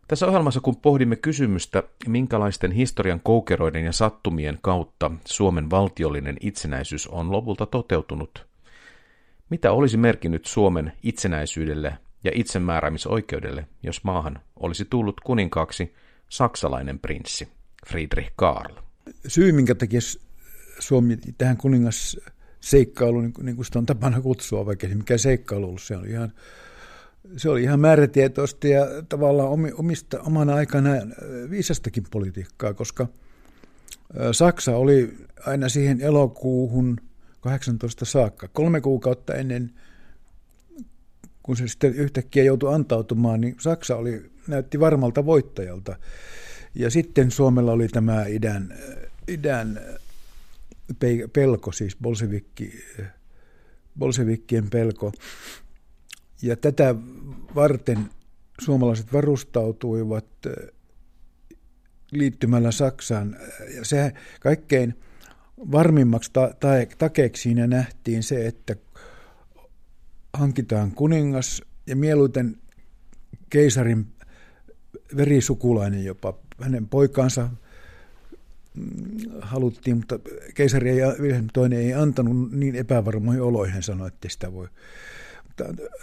Tässä 0.08 0.28
ohjelmassa, 0.28 0.62
kun 0.62 0.76
pohdimme 0.76 1.16
kysymystä, 1.16 1.84
minkälaisten 2.08 2.72
historian 2.72 3.20
koukeroiden 3.20 3.86
ja 3.86 3.92
sattumien 3.92 4.60
kautta 4.62 5.12
Suomen 5.26 5.70
valtiollinen 5.70 6.38
itsenäisyys 6.40 7.08
on 7.08 7.32
lopulta 7.32 7.66
toteutunut, 7.66 8.48
mitä 9.50 9.72
olisi 9.72 9.98
merkinnyt 9.98 10.46
Suomen 10.46 10.94
itsenäisyydelle 11.04 11.98
ja 12.24 12.32
itsemääräämisoikeudelle, 12.34 13.68
jos 13.84 14.04
maahan 14.04 14.40
olisi 14.60 14.86
tullut 14.86 15.22
kuninkaaksi 15.22 15.94
saksalainen 16.30 17.00
prinssi 17.00 17.48
Friedrich 17.88 18.32
Karl. 18.36 18.76
Syy, 19.28 19.52
minkä 19.52 19.76
takia 19.76 20.00
Suomi 20.80 21.18
tähän 21.38 21.58
kuningasseikkailuun, 21.58 23.24
niin, 23.24 23.46
niin 23.46 23.56
kuin 23.56 23.66
sitä 23.66 23.80
on 23.80 23.86
tapana 23.86 24.22
kutsua, 24.22 24.66
vaikka 24.66 24.88
mikä 24.88 25.18
seikkailu 25.18 25.66
ollut, 25.66 25.82
se 25.82 25.98
oli 25.98 26.10
ihan, 26.10 26.34
se 27.38 27.50
oli 27.50 27.64
ihan 27.64 27.80
määrätietoista 27.80 28.68
ja 28.68 28.86
tavallaan 29.10 29.50
omista, 29.78 30.20
omana 30.20 30.56
aikana 30.56 30.90
viisastakin 31.50 32.04
politiikkaa, 32.12 32.74
koska 32.74 33.08
Saksa 34.32 34.76
oli 34.76 35.18
aina 35.46 35.70
siihen 35.70 36.02
elokuuhun 36.02 36.98
18 37.42 38.06
saakka, 38.06 38.48
kolme 38.48 38.82
kuukautta 38.82 39.36
ennen 39.36 39.72
kun 41.44 41.58
se 41.58 41.68
sitten 41.68 41.94
yhtäkkiä 41.94 42.44
joutui 42.44 42.74
antautumaan, 42.74 43.42
niin 43.42 43.56
Saksa 43.60 43.96
oli, 43.96 44.32
näytti 44.48 44.80
varmalta 44.80 45.26
voittajalta. 45.26 45.96
Ja 46.76 46.90
sitten 46.90 47.32
Suomella 47.32 47.72
oli 47.72 47.88
tämä 47.88 48.26
idän, 48.26 48.74
idän 49.28 49.82
pelko, 51.34 51.72
siis 51.72 51.98
bolsevikki, 52.02 52.84
bolsevikkien 54.00 54.70
pelko. 54.70 55.12
Ja 56.44 56.56
tätä 56.58 56.96
varten 57.56 58.10
suomalaiset 58.62 59.14
varustautuivat 59.14 60.26
liittymällä 62.12 62.72
Saksaan. 62.72 63.38
Ja 63.76 63.86
se 63.86 64.14
kaikkein 64.40 64.94
varmimmaksi 65.72 66.30
ta- 66.34 66.54
ta- 66.60 66.96
takeeksi 66.98 67.44
siinä 67.44 67.68
nähtiin 67.68 68.24
se, 68.24 68.48
että 68.48 68.76
hankitaan 70.34 70.92
kuningas 70.92 71.62
ja 71.88 71.96
mieluiten 71.96 72.58
keisarin 73.50 74.08
verisukulainen 75.18 76.06
jopa. 76.06 76.34
Hänen 76.62 76.88
poikansa 76.88 77.50
mm, 78.74 78.86
haluttiin, 79.42 79.98
mutta 79.98 80.20
keisari 80.56 80.90
ei, 80.90 81.00
toinen 81.54 81.80
ei 81.80 81.94
antanut 81.94 82.52
niin 82.52 82.76
epävarmoihin 82.76 83.42
oloihin, 83.42 83.74
hän 83.74 83.84
sanoi, 83.84 84.08
että 84.08 84.30
sitä 84.30 84.54
voi. 84.54 84.68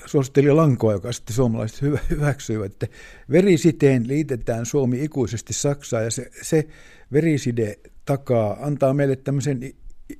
Suositteli 0.06 0.50
lankoa, 0.50 0.92
joka 0.92 1.12
sitten 1.12 1.36
suomalaiset 1.36 1.82
hyväksyivät, 2.10 2.72
että 2.72 2.86
verisiteen 3.30 4.08
liitetään 4.08 4.66
Suomi 4.66 5.04
ikuisesti 5.04 5.52
Saksaan 5.52 6.04
ja 6.04 6.10
se, 6.10 6.30
se 6.42 6.68
veriside 7.12 7.78
takaa, 8.04 8.56
antaa 8.60 8.94
meille 8.94 9.16
tämmöisen 9.16 9.60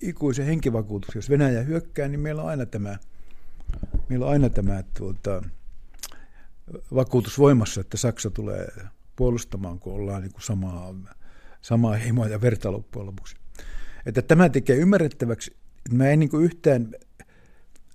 ikuisen 0.02 0.46
henkivakuutuksen. 0.46 1.18
Jos 1.18 1.30
Venäjä 1.30 1.62
hyökkää, 1.62 2.08
niin 2.08 2.20
meillä 2.20 2.42
on 2.42 2.48
aina 2.48 2.66
tämä– 2.66 2.96
meillä 4.08 4.26
on 4.26 4.32
aina 4.32 4.48
tämä 4.48 4.84
tuota, 4.98 5.42
vakuutus 6.94 7.38
voimassa, 7.38 7.80
että 7.80 7.96
Saksa 7.96 8.30
tulee 8.30 8.68
puolustamaan, 9.16 9.78
kun 9.78 9.92
ollaan 9.92 10.22
niin 10.22 10.32
kuin 10.32 10.42
samaa, 10.42 10.94
samaa 11.60 11.96
heimoa 11.96 12.28
ja 12.28 12.40
verta 12.40 12.72
loppujen 12.72 13.06
lopuksi. 13.06 13.36
Että 14.06 14.22
tämä 14.22 14.48
tekee 14.48 14.76
ymmärrettäväksi, 14.76 15.56
että 15.76 15.96
mä 15.96 16.10
en 16.10 16.18
niin 16.18 16.30
yhtään, 16.42 16.94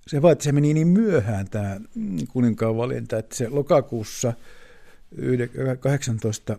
se 0.06 0.22
vaan, 0.22 0.32
että 0.32 0.44
se 0.44 0.52
meni 0.52 0.74
niin 0.74 0.88
myöhään 0.88 1.48
tämä 1.50 1.80
kuninkaan 2.28 2.76
valinta, 2.76 3.18
että 3.18 3.36
se 3.36 3.48
lokakuussa 3.48 4.32
18 5.80 6.58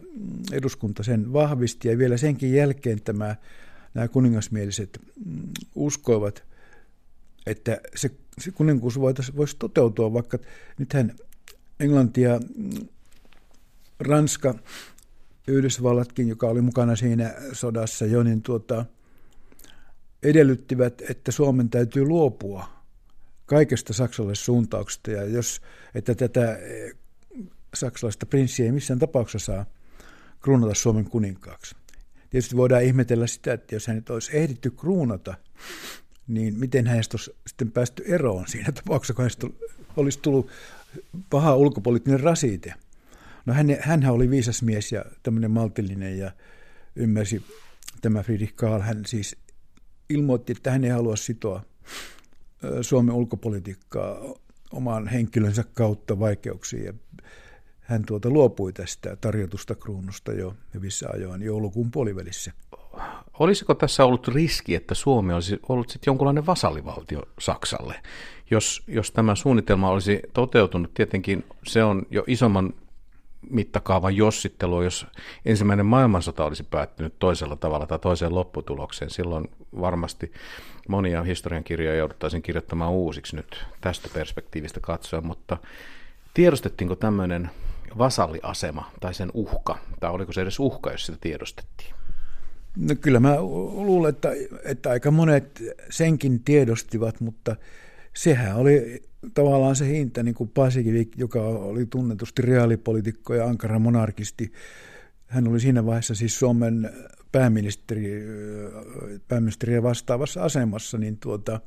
eduskunta 0.52 1.04
sen 1.04 1.34
vahvisti 1.34 1.88
ja 1.88 1.98
vielä 1.98 2.18
senkin 2.18 2.54
jälkeen 2.54 3.02
tämä, 3.02 3.36
nämä 3.94 4.08
kuningasmieliset 4.08 5.00
uskoivat, 5.76 6.44
että 7.46 7.82
se 7.96 8.12
se 8.42 8.52
kuninkuus 8.52 9.00
voisi 9.00 9.58
toteutua, 9.60 10.14
vaikka 10.14 10.40
nythän 10.78 11.16
Englanti 11.80 12.22
ja 12.22 12.40
Ranska, 14.00 14.56
Yhdysvallatkin, 15.48 16.28
joka 16.28 16.48
oli 16.48 16.62
mukana 16.62 16.96
siinä 16.96 17.34
sodassa 17.54 18.06
jo, 18.06 18.24
niin 18.24 18.42
tuota, 18.42 18.86
edellyttivät, 20.24 21.02
että 21.10 21.32
Suomen 21.32 21.70
täytyy 21.70 22.06
luopua 22.06 22.77
kaikesta 23.48 23.94
saksalaisesta 23.94 24.46
suuntauksesta, 24.46 25.12
ja 25.12 25.24
jos, 25.24 25.62
että 25.96 26.16
tätä 26.16 26.58
eh, 26.58 26.96
saksalaista 27.74 28.26
prinssiä 28.26 28.66
ei 28.66 28.72
missään 28.72 29.00
tapauksessa 29.00 29.46
saa 29.46 29.66
kruunata 30.42 30.74
Suomen 30.74 31.06
kuninkaaksi. 31.06 31.76
Tietysti 32.30 32.58
voidaan 32.58 32.84
ihmetellä 32.84 33.28
sitä, 33.28 33.54
että 33.54 33.76
jos 33.76 33.88
hänet 33.88 34.10
olisi 34.10 34.38
ehditty 34.38 34.72
kruunata, 34.72 35.36
niin 36.28 36.60
miten 36.60 36.88
hänestä 36.88 37.18
olisi 37.18 37.32
sitten 37.48 37.72
päästy 37.72 38.04
eroon 38.06 38.48
siinä 38.48 38.72
tapauksessa, 38.72 39.14
kun 39.14 39.24
hänestä 39.24 39.48
olisi 39.98 40.20
tullut 40.20 40.52
paha 41.30 41.56
ulkopoliittinen 41.56 42.20
rasite. 42.20 42.74
No 43.46 43.54
hän, 43.54 43.68
hänhän 43.80 44.14
oli 44.14 44.30
viisas 44.30 44.62
mies 44.62 44.92
ja 44.92 45.06
tämmöinen 45.24 45.52
maltillinen 45.52 46.18
ja 46.18 46.32
ymmärsi 46.96 47.46
tämä 48.02 48.24
Friedrich 48.24 48.56
Karl. 48.56 48.82
Hän 48.82 49.06
siis 49.06 49.36
ilmoitti, 50.10 50.52
että 50.52 50.72
hän 50.72 50.84
ei 50.84 50.90
halua 50.90 51.16
sitoa 51.16 51.64
Suomen 52.82 53.16
ulkopolitiikkaa 53.16 54.18
oman 54.72 55.08
henkilönsä 55.08 55.64
kautta 55.74 56.20
vaikeuksiin. 56.20 56.86
Ja 56.86 56.94
hän 57.80 58.04
tuota 58.06 58.30
luopui 58.30 58.74
tästä 58.74 59.16
tarjotusta 59.16 59.76
kruunusta 59.76 60.32
jo 60.32 60.54
hyvissä 60.74 61.10
ajoin 61.14 61.42
joulukuun 61.42 61.92
puolivälissä. 61.92 62.52
Olisiko 63.40 63.74
tässä 63.74 64.06
ollut 64.06 64.28
riski, 64.28 64.76
että 64.76 64.96
Suomi 64.96 65.34
olisi 65.34 65.60
ollut 65.70 65.90
sitten 65.90 66.12
jonkunlainen 66.12 66.46
vasallivaltio 66.46 67.22
Saksalle? 67.40 67.96
Jos, 68.52 68.84
jos 68.88 69.12
tämä 69.12 69.36
suunnitelma 69.36 69.90
olisi 69.90 70.22
toteutunut, 70.34 70.94
tietenkin 70.94 71.46
se 71.66 71.84
on 71.84 72.04
jo 72.12 72.24
isomman 72.28 72.74
mittakaavan 73.50 74.16
jossittelu, 74.16 74.82
jos 74.82 75.08
ensimmäinen 75.46 75.86
maailmansota 75.86 76.46
olisi 76.46 76.64
päättynyt 76.64 77.20
toisella 77.20 77.56
tavalla 77.56 77.88
tai 77.88 78.00
toiseen 78.00 78.36
lopputulokseen. 78.36 79.12
Silloin 79.12 79.50
varmasti 79.82 80.32
monia 80.88 81.24
historiankirjoja 81.24 81.98
jouduttaisiin 81.98 82.42
kirjoittamaan 82.42 82.92
uusiksi 82.92 83.36
nyt 83.36 83.66
tästä 83.82 84.10
perspektiivistä 84.14 84.80
katsoa, 84.80 85.22
mutta 85.22 85.58
tiedostettiinko 86.34 86.96
tämmöinen 86.96 87.50
vasalliasema 87.98 88.92
tai 89.00 89.14
sen 89.14 89.32
uhka, 89.34 89.78
tai 90.00 90.12
oliko 90.12 90.34
se 90.34 90.42
edes 90.42 90.60
uhka, 90.60 90.92
jos 90.92 91.06
sitä 91.06 91.18
tiedostettiin? 91.22 91.94
No 92.76 92.96
kyllä 93.02 93.20
mä 93.20 93.42
luulen, 93.42 94.10
että, 94.10 94.30
että 94.64 94.90
aika 94.90 95.12
monet 95.12 95.64
senkin 95.90 96.44
tiedostivat, 96.44 97.22
mutta 97.22 97.56
sehän 98.14 98.56
oli 98.56 99.04
tavallaan 99.34 99.76
se 99.76 99.88
hinta, 99.88 100.24
niin 100.24 100.36
kuin 100.36 100.50
Paasikivi, 100.50 101.10
joka 101.18 101.42
oli 101.42 101.86
tunnetusti 101.86 102.42
reaalipolitiikko 102.42 103.34
ja 103.34 103.46
ankara 103.46 103.80
monarkisti. 103.80 104.52
Hän 105.28 105.48
oli 105.48 105.60
siinä 105.60 105.86
vaiheessa 105.86 106.16
siis 106.16 106.40
Suomen 106.40 106.92
pääministeri, 107.32 108.24
pääministeriä 109.28 109.84
vastaavassa 109.84 110.44
asemassa, 110.44 110.98
niin 110.98 111.18
tuota, 111.18 111.60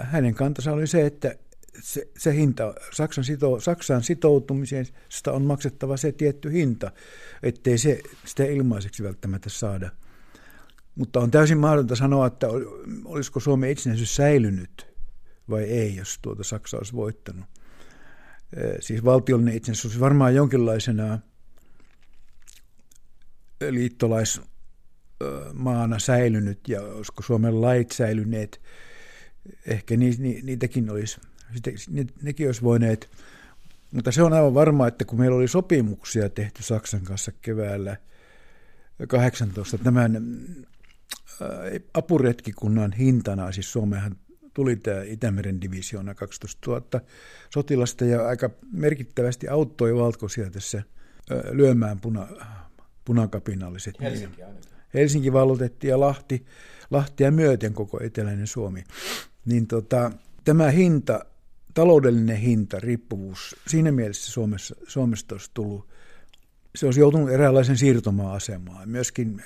hänen 0.00 0.34
kantansa 0.34 0.72
oli 0.72 0.86
se, 0.86 1.06
että 1.06 1.34
se, 1.80 2.08
se 2.18 2.34
hinta, 2.34 2.74
Saksan 2.92 3.24
sito, 3.24 3.60
Saksaan 3.60 4.02
sitoutumisesta 4.02 5.32
on 5.32 5.42
maksettava 5.42 5.96
se 5.96 6.12
tietty 6.12 6.52
hinta, 6.52 6.92
ettei 7.42 7.78
se 7.78 8.00
sitä 8.24 8.44
ilmaiseksi 8.44 9.02
välttämättä 9.02 9.50
saada. 9.50 9.90
Mutta 10.94 11.20
on 11.20 11.30
täysin 11.30 11.58
mahdotonta 11.58 11.96
sanoa, 11.96 12.26
että 12.26 12.46
olisiko 13.04 13.40
Suomen 13.40 13.70
itsenäisyys 13.70 14.16
säilynyt 14.16 14.86
vai 15.50 15.62
ei, 15.62 15.96
jos 15.96 16.18
tuota 16.22 16.44
Saksa 16.44 16.76
olisi 16.76 16.92
voittanut. 16.92 17.44
Siis 18.80 19.04
valtiollinen 19.04 19.56
itsenäisyys 19.56 20.00
varmaan 20.00 20.34
jonkinlaisena 20.34 21.18
liittolaismaana 23.70 25.98
säilynyt 25.98 26.68
ja 26.68 26.82
olisiko 26.82 27.22
Suomen 27.22 27.60
lait 27.60 27.90
säilyneet. 27.90 28.60
Ehkä 29.66 29.96
niitäkin 29.96 30.90
olisi 30.90 31.20
ne, 31.90 32.06
nekin 32.22 32.46
olisi 32.46 32.62
voineet, 32.62 33.10
mutta 33.92 34.12
se 34.12 34.22
on 34.22 34.32
aivan 34.32 34.54
varma, 34.54 34.88
että 34.88 35.04
kun 35.04 35.18
meillä 35.18 35.36
oli 35.36 35.48
sopimuksia 35.48 36.28
tehty 36.28 36.62
Saksan 36.62 37.00
kanssa 37.00 37.32
keväällä 37.42 37.96
18, 39.08 39.78
tämän 39.78 40.16
äh, 40.16 40.20
apuretkikunnan 41.94 42.92
hintana, 42.92 43.52
siis 43.52 43.72
Suomehan 43.72 44.16
tuli 44.54 44.76
tämä 44.76 45.02
Itämeren 45.02 45.60
divisioona 45.60 46.14
12 46.14 46.70
000 46.70 46.82
sotilasta 47.50 48.04
ja 48.04 48.26
aika 48.26 48.50
merkittävästi 48.72 49.48
auttoi 49.48 49.94
valkoisia 49.94 50.50
tässä 50.50 50.78
äh, 50.78 50.84
lyömään 51.52 52.00
puna, 52.00 52.28
punakapinalliset. 53.08 54.00
Helsinki, 54.00 54.42
Helsinki 54.94 55.32
vallotettiin 55.32 55.88
ja 55.88 56.00
Lahti, 56.00 56.46
Lahtia 56.90 57.30
myöten 57.30 57.74
koko 57.74 57.98
eteläinen 58.02 58.46
Suomi. 58.46 58.84
Niin 59.44 59.66
tota, 59.66 60.10
tämä 60.44 60.70
hinta 60.70 61.24
taloudellinen 61.74 62.36
hinta, 62.36 62.80
riippuvuus, 62.80 63.56
siinä 63.66 63.92
mielessä 63.92 64.32
Suomessa, 64.32 64.76
Suomesta 64.86 65.34
olisi 65.34 65.50
tullut, 65.54 65.88
se 66.74 66.86
olisi 66.86 67.00
joutunut 67.00 67.30
eräänlaisen 67.30 67.78
siirtomaa-asemaan. 67.78 68.88
Myöskin 68.88 69.42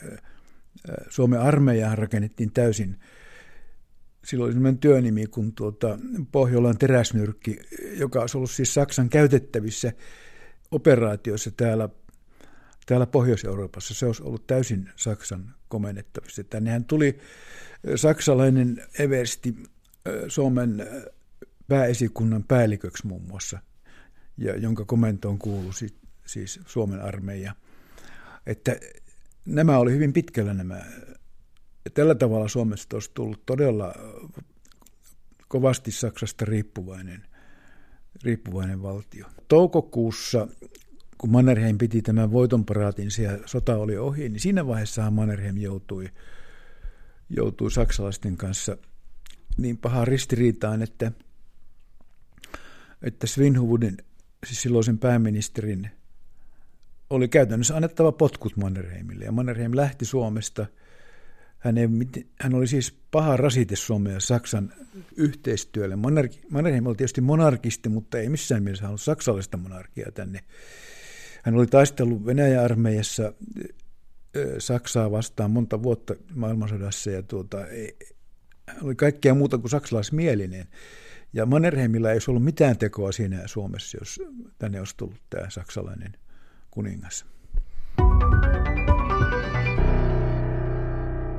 Suomen 1.09 1.41
armeija 1.41 1.95
rakennettiin 1.95 2.53
täysin 2.53 2.97
silloin 4.25 4.47
oli 4.47 4.53
sellainen 4.53 4.79
työnimi 4.79 5.27
kuin 5.27 5.53
tuota 5.53 5.99
Pohjolan 6.33 6.79
teräsnyrkki, 6.79 7.61
joka 7.93 8.21
olisi 8.21 8.37
ollut 8.37 8.51
siis 8.51 8.75
Saksan 8.75 9.09
käytettävissä 9.09 9.93
operaatioissa 10.71 11.51
täällä, 11.51 11.89
täällä 12.87 13.07
Pohjois-Euroopassa. 13.07 13.95
Se 13.95 14.07
olisi 14.07 14.23
ollut 14.23 14.47
täysin 14.47 14.91
Saksan 14.97 15.55
komennettavissa. 15.69 16.45
Tännehän 16.45 16.85
tuli 16.85 17.19
saksalainen 17.97 18.87
eversti 18.99 19.55
Suomen 20.29 20.87
pääesikunnan 21.69 22.45
päälliköksi 22.45 23.07
muun 23.07 23.23
muassa, 23.23 23.59
ja 24.39 24.57
jonka 24.57 24.85
komentoon 24.85 25.39
kuului 25.39 25.73
siis 26.27 26.61
Suomen 26.67 27.01
armeija. 27.01 27.55
Että 28.47 28.77
nämä 29.45 29.79
oli 29.79 29.93
hyvin 29.93 30.13
pitkällä 30.13 30.55
nämä. 30.55 30.85
Tällä 31.95 32.15
tavalla 32.15 32.49
Suomesta 32.49 32.97
olisi 32.97 33.11
tullut 33.15 33.47
todella 33.47 33.95
kovasti 35.49 35.91
Saksasta 35.91 36.45
riippuvainen, 36.45 37.27
riippuvainen 38.23 38.83
valtio. 38.83 39.27
Toukokuussa, 39.49 40.49
kun 41.23 41.31
Mannerheim 41.31 41.79
piti 41.79 42.03
tämän 42.03 42.33
voitonparaatin 42.33 43.09
ja 43.23 43.39
sota 43.47 43.77
oli 43.77 43.99
ohi, 43.99 44.29
niin 44.29 44.41
siinä 44.41 44.67
vaiheessa 44.67 45.11
Mannerheim 45.11 45.57
joutui, 45.57 46.09
joutui 47.31 47.71
saksalaisten 47.71 48.37
kanssa 48.37 48.77
niin 49.57 49.79
pahaan 49.79 50.09
ristiriitaan, 50.09 50.83
että, 50.83 51.13
että 53.03 53.27
Svinhuvudin, 53.27 53.97
siis 54.47 54.63
silloisen 54.63 54.99
pääministerin– 54.99 55.91
oli 57.13 57.29
käytännössä 57.29 57.77
annettava 57.77 58.13
potkut 58.13 58.57
Mannerheimille. 58.57 59.25
Ja 59.25 59.33
Mannerheim 59.33 59.77
lähti 59.77 60.05
Suomesta. 60.05 60.67
Hän, 61.59 61.79
ei, 61.79 61.89
hän 62.41 62.55
oli 62.55 62.67
siis 62.67 62.97
paha 63.11 63.37
rasite 63.37 63.77
Suomen 63.77 64.13
ja 64.13 64.21
Saksan 64.21 64.73
yhteistyölle. 65.17 65.97
Mannerheim 66.51 66.87
oli 66.87 66.97
tietysti 66.97 67.21
monarkisti, 67.21 67.89
mutta 67.89 68.19
ei 68.19 68.29
missään 68.29 68.63
mielessä 68.63 68.85
halunnut 68.85 69.01
saksalaista 69.01 69.57
monarkiaa 69.57 70.11
tänne. 70.11 70.41
Hän 71.43 71.55
oli 71.55 71.67
taistellut 71.67 72.27
Venäjän 72.27 72.65
armeijassa 72.65 73.33
Saksaa 74.59 75.11
vastaan 75.11 75.51
monta 75.51 75.83
vuotta 75.83 76.15
maailmansodassa 76.35 77.11
ja 77.11 77.23
tuota, 77.23 77.67
ei, 77.67 77.97
oli 78.83 78.95
kaikkea 78.95 79.35
muuta 79.35 79.59
kuin 79.59 79.71
saksalaismielinen. 79.71 80.67
Ja 81.33 81.47
Mannerheimilla 81.47 82.11
ei 82.11 82.15
olisi 82.15 82.31
ollut 82.31 82.45
mitään 82.45 82.79
tekoa 82.79 83.13
siinä 83.13 83.47
Suomessa, 83.47 83.99
jos 84.01 84.21
tänne 84.59 84.79
olisi 84.79 84.97
tullut 84.97 85.21
tämä 85.31 85.51
saksalainen 85.51 86.13
kuningas. 86.71 87.27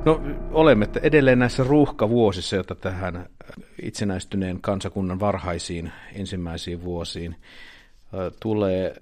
No 0.04 0.20
olemme 0.50 0.88
edelleen 1.02 1.38
näissä 1.38 1.64
ruuhkavuosissa, 1.64 2.56
joita 2.56 2.74
tähän 2.74 3.26
itsenäistyneen 3.82 4.60
kansakunnan 4.60 5.20
varhaisiin 5.20 5.92
ensimmäisiin 6.14 6.84
vuosiin 6.84 7.36
tulee. 8.40 8.94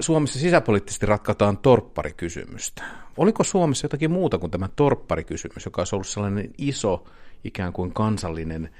Suomessa 0.00 0.38
sisäpoliittisesti 0.38 1.06
ratkataan 1.06 1.58
torpparikysymystä. 1.58 2.82
Oliko 3.16 3.44
Suomessa 3.44 3.84
jotakin 3.84 4.10
muuta 4.10 4.38
kuin 4.38 4.50
tämä 4.50 4.68
torpparikysymys, 4.76 5.64
joka 5.64 5.80
olisi 5.80 5.94
ollut 5.94 6.06
sellainen 6.06 6.50
iso 6.58 7.08
ikään 7.44 7.72
kuin 7.72 7.92
kansallinen 7.92 8.70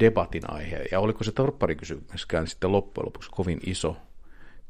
debatin 0.00 0.50
aihe, 0.50 0.84
ja 0.92 1.00
oliko 1.00 1.24
se 1.24 1.32
torpparikysymyskään 1.32 2.46
sitten 2.46 2.72
loppujen 2.72 3.06
lopuksi 3.06 3.30
kovin 3.30 3.60
iso 3.66 3.96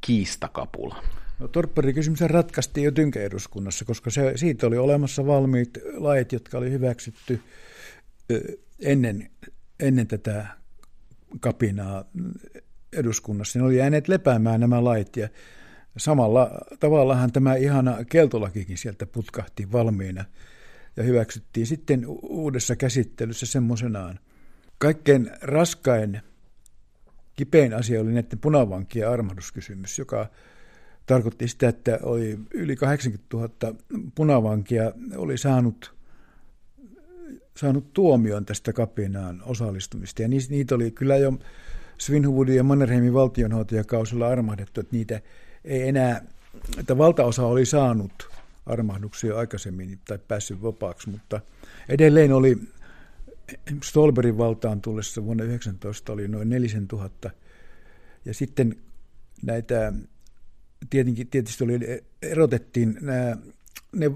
kiistakapula? 0.00 1.03
No, 1.38 1.48
torpparikysymys 1.48 2.20
ratkaistiin 2.20 2.84
jo 2.84 2.90
tynkäeduskunnassa, 2.90 3.84
koska 3.84 4.11
se, 4.11 4.32
siitä 4.36 4.66
oli 4.66 4.78
olemassa 4.78 5.26
valmiit 5.26 5.78
lait, 5.94 6.32
jotka 6.32 6.59
oli 6.59 6.70
hyväksytty 6.70 7.40
ennen, 8.80 9.30
ennen 9.80 10.07
tätä 10.07 10.46
kapinaa 11.40 12.05
eduskunnassa. 12.92 13.59
Ne 13.59 13.64
oli 13.64 13.76
jääneet 13.76 14.09
lepäämään 14.09 14.61
nämä 14.61 14.84
lait 14.84 15.16
ja 15.16 15.28
samalla 15.97 16.51
tavallahan 16.80 17.32
tämä 17.32 17.55
ihana 17.55 18.05
keltolakikin 18.05 18.78
sieltä 18.78 19.07
putkahti 19.07 19.72
valmiina 19.72 20.24
ja 20.97 21.03
hyväksyttiin 21.03 21.66
sitten 21.66 22.05
uudessa 22.22 22.76
käsittelyssä 22.76 23.47
semmoisenaan. 23.47 24.18
Kaikkein 24.78 25.30
raskain, 25.43 26.20
kipein 27.36 27.74
asia 27.74 28.01
oli 28.01 28.12
näiden 28.12 28.38
punavankien 28.38 29.09
armahduskysymys, 29.09 29.99
joka 29.99 30.26
tarkoitti 31.07 31.49
sitä, 31.49 31.68
että 31.68 31.99
oli 32.03 32.38
yli 32.55 32.76
80 32.76 33.36
000 33.36 33.51
punavankia 34.14 34.93
oli 35.16 35.38
saanut, 35.38 35.95
saanut 37.57 37.93
tuomion 37.93 38.45
tästä 38.45 38.72
kapinaan 38.72 39.43
osallistumista. 39.47 40.22
Ja 40.22 40.28
niitä 40.28 40.74
oli 40.74 40.90
kyllä 40.90 41.16
jo 41.16 41.32
Svinhuvudin 41.99 42.57
ja 42.57 42.64
Mannerheimin 42.64 43.14
valtionhoitajakausilla 43.14 44.28
armahdettu, 44.28 44.80
että 44.80 44.97
niitä 44.97 45.20
ei 45.64 45.88
enää, 45.88 46.24
että 46.78 46.98
valtaosa 46.98 47.46
oli 47.46 47.66
saanut 47.66 48.30
armahduksia 48.66 49.38
aikaisemmin 49.38 49.98
tai 50.04 50.18
päässyt 50.28 50.62
vapaaksi, 50.62 51.10
mutta 51.10 51.40
edelleen 51.88 52.32
oli 52.32 52.58
Stolberin 53.82 54.38
valtaan 54.38 54.80
tullessa 54.80 55.24
vuonna 55.24 55.44
19 55.44 56.12
oli 56.12 56.28
noin 56.28 56.48
4000 56.48 57.30
ja 58.24 58.34
sitten 58.34 58.76
näitä 59.42 59.92
tietenkin, 60.90 61.28
tietysti 61.28 61.64
oli, 61.64 61.78
erotettiin 62.22 62.98
nämä, 63.00 63.36
ne 63.92 64.10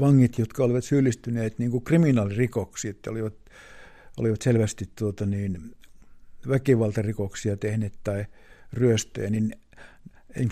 vangit, 0.00 0.38
jotka 0.38 0.64
olivat 0.64 0.84
syyllistyneet 0.84 1.58
niin 1.58 1.70
kuin 1.70 1.84
kriminaalirikoksiin, 1.84 2.90
että 2.90 3.10
olivat, 3.10 3.34
olivat 4.16 4.42
selvästi 4.42 4.90
tuota 4.98 5.26
niin, 5.26 5.76
väkivaltarikoksia 6.48 7.56
tehneet 7.56 7.92
tai 8.04 8.24
ryöstöjä, 8.72 9.30
niin 9.30 9.56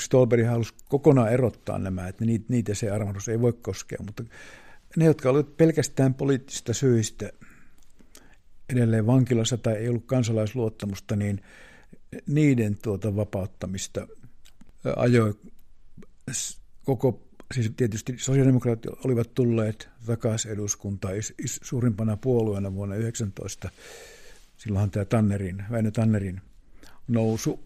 Stolberg 0.01 0.47
halusi 0.47 0.75
kokonaan 0.89 1.33
erottaa 1.33 1.79
nämä, 1.79 2.09
että 2.09 2.25
niitä, 2.25 2.45
niitä 2.49 2.75
se 2.75 2.91
armahdus 2.91 3.29
ei 3.29 3.41
voi 3.41 3.53
koskea, 3.53 3.99
mutta 4.07 4.25
ne, 4.97 5.05
jotka 5.05 5.31
olivat 5.31 5.57
pelkästään 5.57 6.15
poliittisista 6.15 6.75
syistä 6.75 7.31
edelleen 8.69 9.07
vankilassa 9.07 9.59
tai 9.59 9.75
ei 9.75 9.89
ollut 9.89 10.07
kansalaisluottamusta, 10.07 11.17
niin 11.17 11.41
niiden 12.27 12.79
tuota 12.83 13.17
vapauttamista 13.17 14.07
ajoi 14.97 15.35
koko, 16.85 17.23
siis 17.55 17.73
tietysti 17.77 18.15
sosiaalidemokraatit 18.19 18.91
olivat 19.05 19.35
tulleet 19.35 19.89
takaisin 20.07 20.53
eduskuntaan 20.53 21.15
suurimpana 21.45 22.17
puolueena 22.17 22.75
vuonna 22.75 22.97
19. 22.97 23.71
Silloinhan 24.57 24.91
tämä 24.91 25.05
Tannerin, 25.05 25.65
Väinö 25.71 25.91
Tannerin 25.91 26.41
nousu 27.09 27.65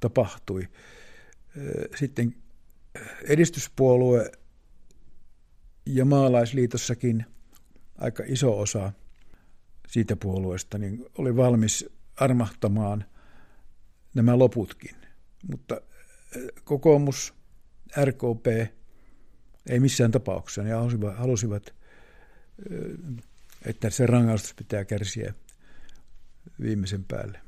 tapahtui. 0.00 0.62
Äh, 0.62 1.98
sitten 1.98 2.36
edistyspuolue 3.24 4.32
ja 5.86 6.04
maalaisliitossakin 6.04 7.24
aika 7.98 8.22
iso 8.26 8.58
osa 8.58 8.92
siitä 9.88 10.16
puolueesta 10.16 10.78
niin 10.78 11.06
oli 11.18 11.36
valmis 11.36 11.88
armahtamaan 12.16 13.04
nämä 14.14 14.38
loputkin. 14.38 14.96
Mutta 15.50 15.80
kokoomus, 16.64 17.34
RKP 18.04 18.46
ei 19.66 19.80
missään 19.80 20.10
tapauksessa. 20.10 20.62
Ne 20.62 20.70
halusivat, 21.16 21.74
että 23.64 23.90
se 23.90 24.06
rangaistus 24.06 24.54
pitää 24.54 24.84
kärsiä 24.84 25.34
viimeisen 26.60 27.04
päälle. 27.04 27.40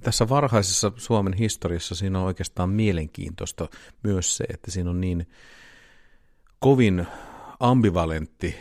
Tässä 0.00 0.28
varhaisessa 0.28 0.92
Suomen 0.96 1.32
historiassa 1.32 1.94
siinä 1.94 2.18
on 2.18 2.24
oikeastaan 2.24 2.70
mielenkiintoista 2.70 3.68
myös 4.02 4.36
se, 4.36 4.44
että 4.44 4.70
siinä 4.70 4.90
on 4.90 5.00
niin 5.00 5.28
kovin 6.58 7.06
ambivalentti 7.60 8.56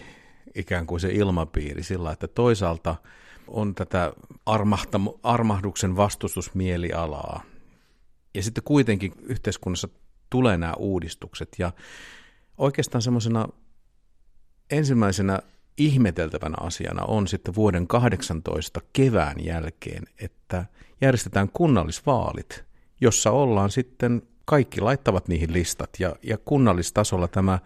ikään 0.55 0.87
kuin 0.87 0.99
se 0.99 1.09
ilmapiiri 1.11 1.83
sillä, 1.83 2.11
että 2.11 2.27
toisaalta 2.27 2.95
on 3.47 3.75
tätä 3.75 4.13
armahduksen 5.23 5.95
vastustusmielialaa, 5.95 7.43
ja 8.33 8.43
sitten 8.43 8.63
kuitenkin 8.63 9.13
yhteiskunnassa 9.21 9.89
tulee 10.29 10.57
nämä 10.57 10.73
uudistukset. 10.73 11.55
Ja 11.57 11.71
oikeastaan 12.57 13.01
semmoisena 13.01 13.47
ensimmäisenä 14.71 15.39
ihmeteltävänä 15.79 16.55
asiana 16.59 17.03
on 17.03 17.27
sitten 17.27 17.55
vuoden 17.55 17.87
18 17.87 18.81
kevään 18.93 19.45
jälkeen, 19.45 20.03
että 20.19 20.65
järjestetään 21.01 21.49
kunnallisvaalit, 21.53 22.63
jossa 23.01 23.31
ollaan 23.31 23.71
sitten, 23.71 24.21
kaikki 24.45 24.81
laittavat 24.81 25.27
niihin 25.27 25.53
listat 25.53 25.89
ja, 25.99 26.15
ja 26.23 26.37
kunnallistasolla 26.37 27.27
tämä, 27.27 27.59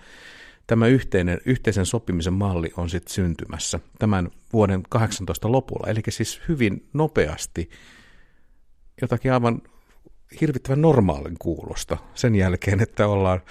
tämä 0.67 0.87
yhteinen, 0.87 1.41
yhteisen 1.45 1.85
sopimisen 1.85 2.33
malli 2.33 2.73
on 2.77 2.89
sitten 2.89 3.13
syntymässä 3.13 3.79
tämän 3.99 4.29
vuoden 4.53 4.83
18 4.89 5.51
lopulla, 5.51 5.87
eli 5.87 6.01
siis 6.09 6.41
hyvin 6.47 6.89
nopeasti 6.93 7.69
jotakin 9.01 9.33
aivan 9.33 9.61
hirvittävän 10.41 10.81
normaalin 10.81 11.37
kuulosta 11.39 11.97
sen 12.13 12.35
jälkeen, 12.35 12.79
että 12.79 13.07
ollaan, 13.07 13.41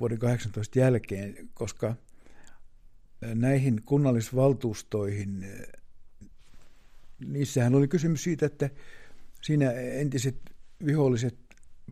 vuoden 0.00 0.18
18 0.18 0.78
jälkeen, 0.78 1.48
koska 1.54 1.94
näihin 3.34 3.82
kunnallisvaltuustoihin, 3.84 5.46
niissähän 7.26 7.74
oli 7.74 7.88
kysymys 7.88 8.24
siitä, 8.24 8.46
että 8.46 8.70
siinä 9.42 9.72
entiset 9.72 10.36
viholliset, 10.86 11.38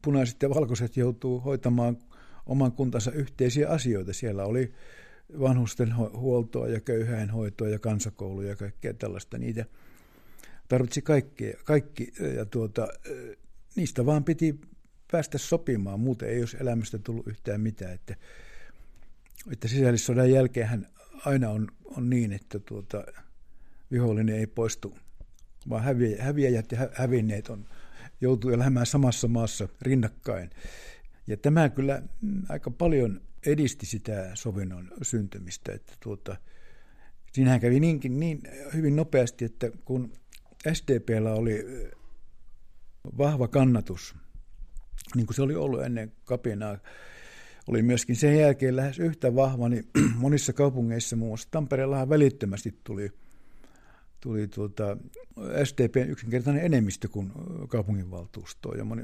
punaiset 0.02 0.42
ja 0.42 0.50
valkoiset 0.50 0.96
joutuu 0.96 1.40
hoitamaan 1.40 1.98
oman 2.46 2.72
kuntansa 2.72 3.12
yhteisiä 3.12 3.68
asioita. 3.68 4.12
Siellä 4.12 4.44
oli 4.44 4.72
vanhusten 5.40 5.96
huoltoa 5.96 6.68
ja 6.68 6.80
köyhäinhoitoa 6.80 7.68
ja 7.68 7.78
kansakouluja 7.78 8.48
ja 8.48 8.56
kaikkea 8.56 8.94
tällaista. 8.94 9.38
Niitä 9.38 9.64
tarvitsi 10.68 11.02
kaikki, 11.02 11.54
kaikki 11.64 12.12
ja 12.36 12.44
tuota, 12.44 12.88
niistä 13.76 14.06
vaan 14.06 14.24
piti 14.24 14.60
päästä 15.12 15.38
sopimaan, 15.38 16.00
muuten 16.00 16.28
ei 16.28 16.40
olisi 16.40 16.56
elämästä 16.60 16.98
tullut 16.98 17.26
yhtään 17.26 17.60
mitään. 17.60 17.92
Että, 17.92 18.16
että 19.52 19.68
sisällissodan 19.68 20.30
jälkeen 20.30 20.86
aina 21.24 21.50
on, 21.50 21.68
on 21.84 22.10
niin, 22.10 22.32
että 22.32 22.58
tuota, 22.58 23.04
vihollinen 23.90 24.36
ei 24.36 24.46
poistu, 24.46 24.98
vaan 25.68 25.84
häviä, 25.84 26.24
häviäjät 26.24 26.72
ja 26.72 26.78
hävinneet 26.92 27.48
on, 27.48 27.66
joutuu 28.20 28.50
elämään 28.50 28.86
samassa 28.86 29.28
maassa 29.28 29.68
rinnakkain. 29.82 30.50
Ja 31.26 31.36
tämä 31.36 31.68
kyllä 31.68 32.02
aika 32.48 32.70
paljon 32.70 33.20
edisti 33.46 33.86
sitä 33.86 34.30
sovinnon 34.34 34.90
syntymistä, 35.02 35.72
että 35.72 35.92
tuota, 36.00 36.36
siinähän 37.32 37.60
kävi 37.60 37.80
niinkin 37.80 38.20
niin 38.20 38.40
hyvin 38.74 38.96
nopeasti, 38.96 39.44
että 39.44 39.70
kun 39.84 40.12
SDPllä 40.72 41.32
oli 41.32 41.64
vahva 43.18 43.48
kannatus 43.48 44.14
niin 45.14 45.26
kuin 45.26 45.34
se 45.34 45.42
oli 45.42 45.54
ollut 45.54 45.82
ennen 45.82 46.12
kapinaa, 46.24 46.78
oli 47.66 47.82
myöskin 47.82 48.16
sen 48.16 48.38
jälkeen 48.38 48.76
lähes 48.76 48.98
yhtä 48.98 49.34
vahva, 49.34 49.68
niin 49.68 49.88
monissa 50.16 50.52
kaupungeissa, 50.52 51.16
muun 51.16 51.30
muassa 51.30 51.48
Tampereellahan 51.50 52.08
välittömästi 52.08 52.78
tuli, 52.84 53.12
tuli 54.20 54.48
tuota, 54.48 54.96
SDPn 55.64 56.10
yksinkertainen 56.10 56.64
enemmistö 56.64 57.08
kuin 57.08 57.32
kaupunginvaltuustoon, 57.68 58.78
ja 58.78 58.84
moni, 58.84 59.02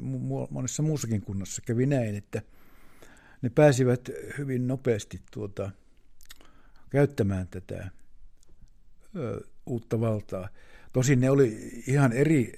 monessa 0.51 0.83
muussakin 0.83 1.23
kunnassa 1.23 1.63
kävi 1.67 1.87
näin, 1.87 2.17
että 2.17 2.43
ne 3.43 3.51
pääsivät 3.51 4.11
hyvin 4.39 4.67
nopeasti 4.67 5.21
tuota, 5.31 5.71
käyttämään 6.91 7.49
tätä 7.49 7.91
ö, 9.17 9.41
uutta 9.67 10.01
valtaa. 10.01 10.49
Tosin 10.93 11.21
ne 11.21 11.31
oli 11.31 11.83
ihan 11.87 12.13
eri 12.13 12.53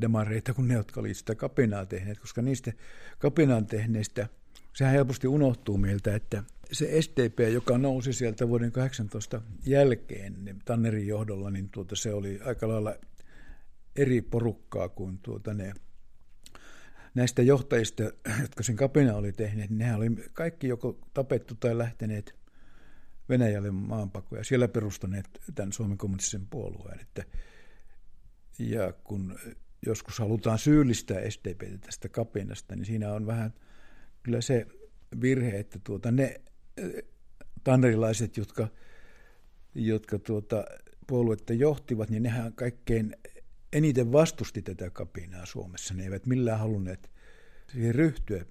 demareita 0.00 0.54
kuin 0.54 0.68
ne, 0.68 0.74
jotka 0.74 1.00
olivat 1.00 1.16
sitä 1.16 1.34
kapinaa 1.34 1.86
tehneet, 1.86 2.18
koska 2.18 2.42
niistä 2.42 2.72
kapinaan 3.18 3.66
tehneistä 3.66 4.28
sehän 4.72 4.92
helposti 4.92 5.26
unohtuu 5.26 5.78
meiltä, 5.78 6.14
että 6.14 6.44
se 6.72 7.02
SDP, 7.02 7.38
joka 7.52 7.78
nousi 7.78 8.12
sieltä 8.12 8.48
vuoden 8.48 8.72
18 8.72 9.42
jälkeen 9.66 10.44
niin 10.44 10.58
Tannerin 10.64 11.06
johdolla, 11.06 11.50
niin 11.50 11.68
tuota, 11.68 11.96
se 11.96 12.14
oli 12.14 12.40
aika 12.44 12.68
lailla 12.68 12.94
eri 13.96 14.22
porukkaa 14.22 14.88
kuin 14.88 15.18
tuota 15.18 15.54
ne 15.54 15.72
näistä 17.14 17.42
johtajista, 17.42 18.02
jotka 18.42 18.62
sen 18.62 18.76
kapina 18.76 19.14
oli 19.14 19.32
tehneet, 19.32 19.70
niin 19.70 19.78
nehän 19.78 19.96
oli 19.96 20.10
kaikki 20.32 20.68
joko 20.68 20.98
tapettu 21.14 21.54
tai 21.54 21.78
lähteneet 21.78 22.34
Venäjälle 23.28 23.70
maanpakoja, 23.70 24.44
siellä 24.44 24.68
perustaneet 24.68 25.28
tämän 25.54 25.72
Suomen 25.72 25.98
kommunistisen 25.98 26.46
puolueen. 26.46 27.00
Että, 27.00 27.24
ja 28.58 28.92
kun 28.92 29.38
joskus 29.86 30.18
halutaan 30.18 30.58
syyllistää 30.58 31.30
SDPtä 31.30 31.78
tästä 31.78 32.08
kapinasta, 32.08 32.76
niin 32.76 32.86
siinä 32.86 33.12
on 33.12 33.26
vähän 33.26 33.54
kyllä 34.22 34.40
se 34.40 34.66
virhe, 35.20 35.58
että 35.58 35.78
tuota, 35.84 36.10
ne 36.10 36.40
eh, 36.76 37.02
tannerilaiset, 37.64 38.36
jotka, 38.36 38.68
jotka 39.74 40.18
tuota, 40.18 40.64
puoluetta 41.06 41.52
johtivat, 41.52 42.10
niin 42.10 42.22
nehän 42.22 42.52
kaikkein 42.52 43.16
eniten 43.72 44.12
vastusti 44.12 44.62
tätä 44.62 44.90
kapinaa 44.90 45.46
Suomessa. 45.46 45.94
Ne 45.94 46.02
eivät 46.02 46.26
millään 46.26 46.58
halunneet 46.58 47.10
siihen 47.72 47.94
ryhtyä. 47.94 48.44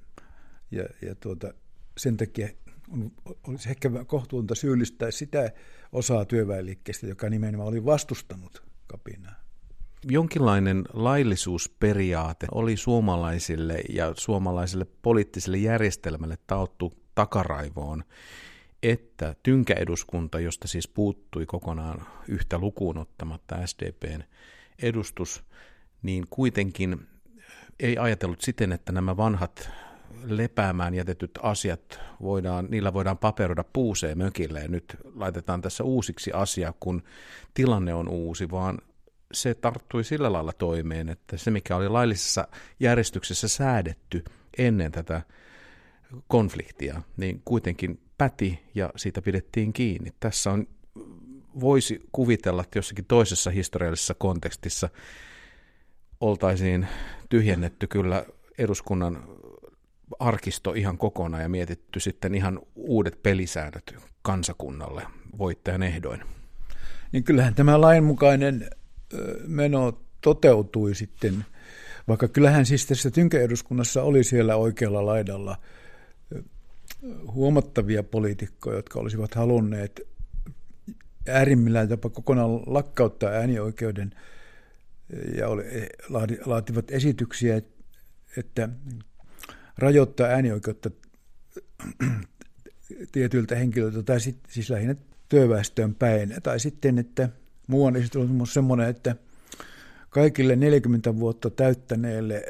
Ja, 0.71 0.83
ja 1.01 1.15
tuota, 1.15 1.53
sen 1.97 2.17
takia 2.17 2.49
on, 2.89 3.11
olisi 3.47 3.69
ehkä 3.69 3.91
kohtuunta 4.07 4.55
syyllistää 4.55 5.11
sitä 5.11 5.51
osaa 5.91 6.25
työväenliikkeestä, 6.25 7.07
joka 7.07 7.29
nimenomaan 7.29 7.69
oli 7.69 7.85
vastustanut 7.85 8.63
kapinaa 8.87 9.44
jonkinlainen 10.09 10.83
laillisuusperiaate 10.93 12.47
oli 12.51 12.77
suomalaisille 12.77 13.81
ja 13.89 14.13
suomalaiselle 14.17 14.85
poliittiselle 15.01 15.57
järjestelmälle 15.57 16.37
taottu 16.47 16.93
takaraivoon, 17.15 18.03
että 18.83 19.35
tynkäeduskunta, 19.43 20.39
josta 20.39 20.67
siis 20.67 20.87
puuttui 20.87 21.45
kokonaan 21.45 22.07
yhtä 22.27 22.57
lukuun 22.57 22.97
ottamatta 22.97 23.67
SDPn 23.67 24.23
edustus, 24.81 25.43
niin 26.01 26.25
kuitenkin 26.29 27.07
ei 27.79 27.97
ajatellut 27.97 28.41
siten, 28.41 28.71
että 28.71 28.91
nämä 28.91 29.17
vanhat 29.17 29.69
lepäämään 30.23 30.93
jätetyt 30.93 31.31
asiat, 31.41 31.99
voidaan, 32.21 32.67
niillä 32.69 32.93
voidaan 32.93 33.17
paperoida 33.17 33.63
puuseen 33.73 34.17
mökille. 34.17 34.61
Ja 34.61 34.67
nyt 34.67 34.97
laitetaan 35.15 35.61
tässä 35.61 35.83
uusiksi 35.83 36.31
asia, 36.31 36.73
kun 36.79 37.03
tilanne 37.53 37.93
on 37.93 38.09
uusi, 38.09 38.51
vaan 38.51 38.79
se 39.35 39.53
tarttui 39.53 40.03
sillä 40.03 40.33
lailla 40.33 40.53
toimeen, 40.53 41.09
että 41.09 41.37
se 41.37 41.51
mikä 41.51 41.75
oli 41.75 41.89
laillisessa 41.89 42.47
järjestyksessä 42.79 43.47
säädetty 43.47 44.23
ennen 44.57 44.91
tätä 44.91 45.21
konfliktia, 46.27 47.01
niin 47.17 47.41
kuitenkin 47.45 47.99
päti 48.17 48.59
ja 48.75 48.89
siitä 48.95 49.21
pidettiin 49.21 49.73
kiinni. 49.73 50.13
Tässä 50.19 50.51
on, 50.51 50.67
voisi 51.59 52.07
kuvitella, 52.11 52.61
että 52.61 52.77
jossakin 52.77 53.05
toisessa 53.05 53.51
historiallisessa 53.51 54.13
kontekstissa 54.13 54.89
oltaisiin 56.19 56.87
tyhjennetty 57.29 57.87
kyllä 57.87 58.25
eduskunnan 58.57 59.23
arkisto 60.19 60.73
ihan 60.73 60.97
kokonaan 60.97 61.43
ja 61.43 61.49
mietitty 61.49 61.99
sitten 61.99 62.35
ihan 62.35 62.59
uudet 62.75 63.23
pelisäännöt 63.23 63.95
kansakunnalle 64.21 65.03
voittajan 65.37 65.83
ehdoin. 65.83 66.23
Niin 67.11 67.23
kyllähän 67.23 67.55
tämä 67.55 67.81
lainmukainen 67.81 68.69
meno 69.47 70.01
toteutui 70.21 70.95
sitten, 70.95 71.45
vaikka 72.07 72.27
kyllähän 72.27 72.65
siis 72.65 72.85
tässä 72.85 73.11
tynkäeduskunnassa 73.11 74.03
oli 74.03 74.23
siellä 74.23 74.55
oikealla 74.55 75.05
laidalla 75.05 75.57
huomattavia 77.31 78.03
poliitikkoja, 78.03 78.75
jotka 78.75 78.99
olisivat 78.99 79.35
halunneet 79.35 80.01
äärimmillään 81.27 81.89
jopa 81.89 82.09
kokonaan 82.09 82.61
lakkauttaa 82.65 83.29
äänioikeuden 83.29 84.11
ja 85.37 85.47
oli, 85.47 85.63
laativat 86.45 86.91
esityksiä, 86.91 87.61
että 88.37 88.69
rajoittaa 89.77 90.27
äänioikeutta 90.27 90.89
tietyiltä 93.11 93.55
henkilöiltä 93.55 94.03
tai 94.03 94.19
sit, 94.19 94.37
siis 94.49 94.69
lähinnä 94.69 94.95
työväestöön 95.29 95.95
päin, 95.95 96.35
tai 96.43 96.59
sitten, 96.59 96.99
että 96.99 97.29
Muu 97.67 97.85
on 97.85 97.95
esitellyt 97.95 98.29
semmoinen, 98.51 98.89
että 98.89 99.15
kaikille 100.09 100.55
40 100.55 101.15
vuotta 101.15 101.49
täyttäneille 101.49 102.45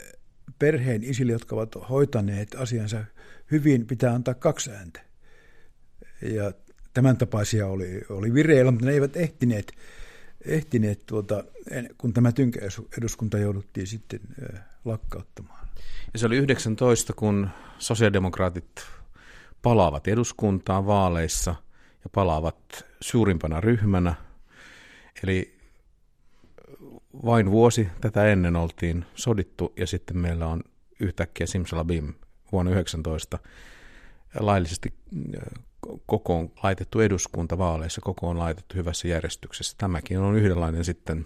perheen 0.59 1.03
isille, 1.03 1.31
jotka 1.31 1.55
ovat 1.55 1.89
hoitaneet 1.89 2.55
asiansa 2.55 3.05
hyvin, 3.51 3.87
pitää 3.87 4.13
antaa 4.13 4.33
kaksi 4.33 4.71
ääntä. 4.71 5.01
Ja 6.21 6.51
tämän 6.93 7.17
tapaisia 7.17 7.67
oli, 7.67 8.01
oli 8.09 8.33
vireillä, 8.33 8.71
mutta 8.71 8.85
ne 8.85 8.91
eivät 8.91 9.17
ehtineet, 9.17 9.71
ehtineet 10.45 11.05
tuota, 11.05 11.43
kun 11.97 12.13
tämä 12.13 12.31
tynkäeduskunta 12.31 13.37
jouduttiin 13.37 13.87
sitten 13.87 14.19
lakkauttamaan. 14.85 15.67
Ja 16.13 16.19
se 16.19 16.25
oli 16.25 16.37
19, 16.37 17.13
kun 17.13 17.49
sosiaalidemokraatit 17.77 18.81
palaavat 19.61 20.07
eduskuntaan 20.07 20.85
vaaleissa 20.85 21.55
ja 22.03 22.09
palaavat 22.09 22.85
suurimpana 23.01 23.61
ryhmänä. 23.61 24.15
Eli 25.23 25.55
vain 27.25 27.51
vuosi 27.51 27.87
tätä 28.01 28.25
ennen 28.25 28.55
oltiin 28.55 29.05
sodittu 29.15 29.73
ja 29.77 29.87
sitten 29.87 30.17
meillä 30.17 30.47
on 30.47 30.61
yhtäkkiä 30.99 31.47
Simsalabim 31.47 32.13
vuonna 32.51 32.71
19 32.71 33.39
laillisesti 34.39 34.93
kokoon 36.05 36.51
laitettu 36.63 36.99
eduskunta 36.99 37.57
vaaleissa, 37.57 38.01
kokoon 38.01 38.39
laitettu 38.39 38.75
hyvässä 38.75 39.07
järjestyksessä. 39.07 39.75
Tämäkin 39.77 40.19
on 40.19 40.35
yhdenlainen 40.35 40.85
sitten 40.85 41.25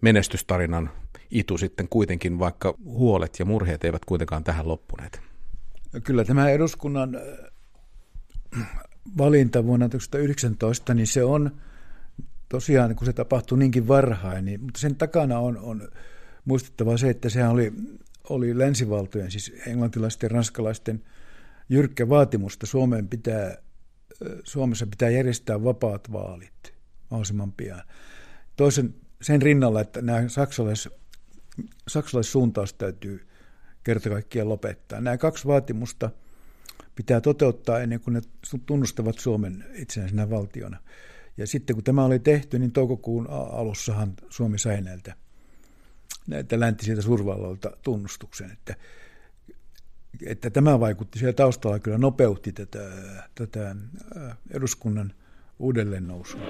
menestystarinan 0.00 0.90
itu 1.30 1.58
sitten 1.58 1.88
kuitenkin, 1.88 2.38
vaikka 2.38 2.74
huolet 2.84 3.38
ja 3.38 3.44
murheet 3.44 3.84
eivät 3.84 4.04
kuitenkaan 4.04 4.44
tähän 4.44 4.68
loppuneet. 4.68 5.20
Kyllä 6.04 6.24
tämä 6.24 6.50
eduskunnan 6.50 7.20
valinta 9.18 9.64
vuonna 9.64 9.88
2019, 9.88 10.94
niin 10.94 11.06
se 11.06 11.24
on 11.24 11.60
tosiaan, 12.48 12.96
kun 12.96 13.06
se 13.06 13.12
tapahtui 13.12 13.58
niinkin 13.58 13.88
varhain, 13.88 14.44
niin, 14.44 14.60
mutta 14.60 14.80
sen 14.80 14.96
takana 14.96 15.38
on, 15.38 15.58
on 15.58 15.88
muistettava 16.44 16.96
se, 16.96 17.10
että 17.10 17.28
se 17.28 17.48
oli, 17.48 17.72
oli 18.28 18.58
länsivaltojen, 18.58 19.30
siis 19.30 19.52
englantilaisten 19.66 20.28
ja 20.28 20.34
ranskalaisten 20.34 21.02
jyrkkä 21.68 22.08
että 22.54 22.66
Suomeen 22.66 23.08
pitää, 23.08 23.56
Suomessa 24.44 24.86
pitää 24.86 25.10
järjestää 25.10 25.64
vapaat 25.64 26.12
vaalit 26.12 26.74
mahdollisimman 27.10 27.52
pian. 27.52 27.82
Toisen, 28.56 28.94
sen 29.22 29.42
rinnalla, 29.42 29.80
että 29.80 30.02
nämä 30.02 30.28
saksalais, 30.28 30.88
saksalaissuuntaus 31.88 32.74
täytyy 32.74 33.28
kerta 33.84 34.10
kaikkiaan 34.10 34.48
lopettaa. 34.48 35.00
Nämä 35.00 35.18
kaksi 35.18 35.46
vaatimusta 35.46 36.10
pitää 36.94 37.20
toteuttaa 37.20 37.80
ennen 37.80 38.00
kuin 38.00 38.14
ne 38.14 38.20
tunnustavat 38.66 39.18
Suomen 39.18 39.64
itsenäisenä 39.74 40.30
valtiona. 40.30 40.78
Ja 41.38 41.46
sitten 41.46 41.76
kun 41.76 41.84
tämä 41.84 42.04
oli 42.04 42.18
tehty, 42.18 42.58
niin 42.58 42.72
toukokuun 42.72 43.30
alussahan 43.30 44.14
Suomi 44.28 44.58
sai 44.58 44.80
näiltä, 44.80 45.14
näiltä 46.26 46.60
läntisiltä 46.60 47.02
suurvalloilta 47.02 47.70
tunnustuksen, 47.82 48.50
että, 48.50 48.74
että 50.26 50.50
tämä 50.50 50.80
vaikutti 50.80 51.18
siellä 51.18 51.32
taustalla 51.32 51.78
kyllä 51.78 51.98
nopeutti 51.98 52.52
tätä, 52.52 52.78
tätä 53.34 53.76
eduskunnan 54.50 55.12
uudelleen 55.58 56.08
nousua. 56.08 56.40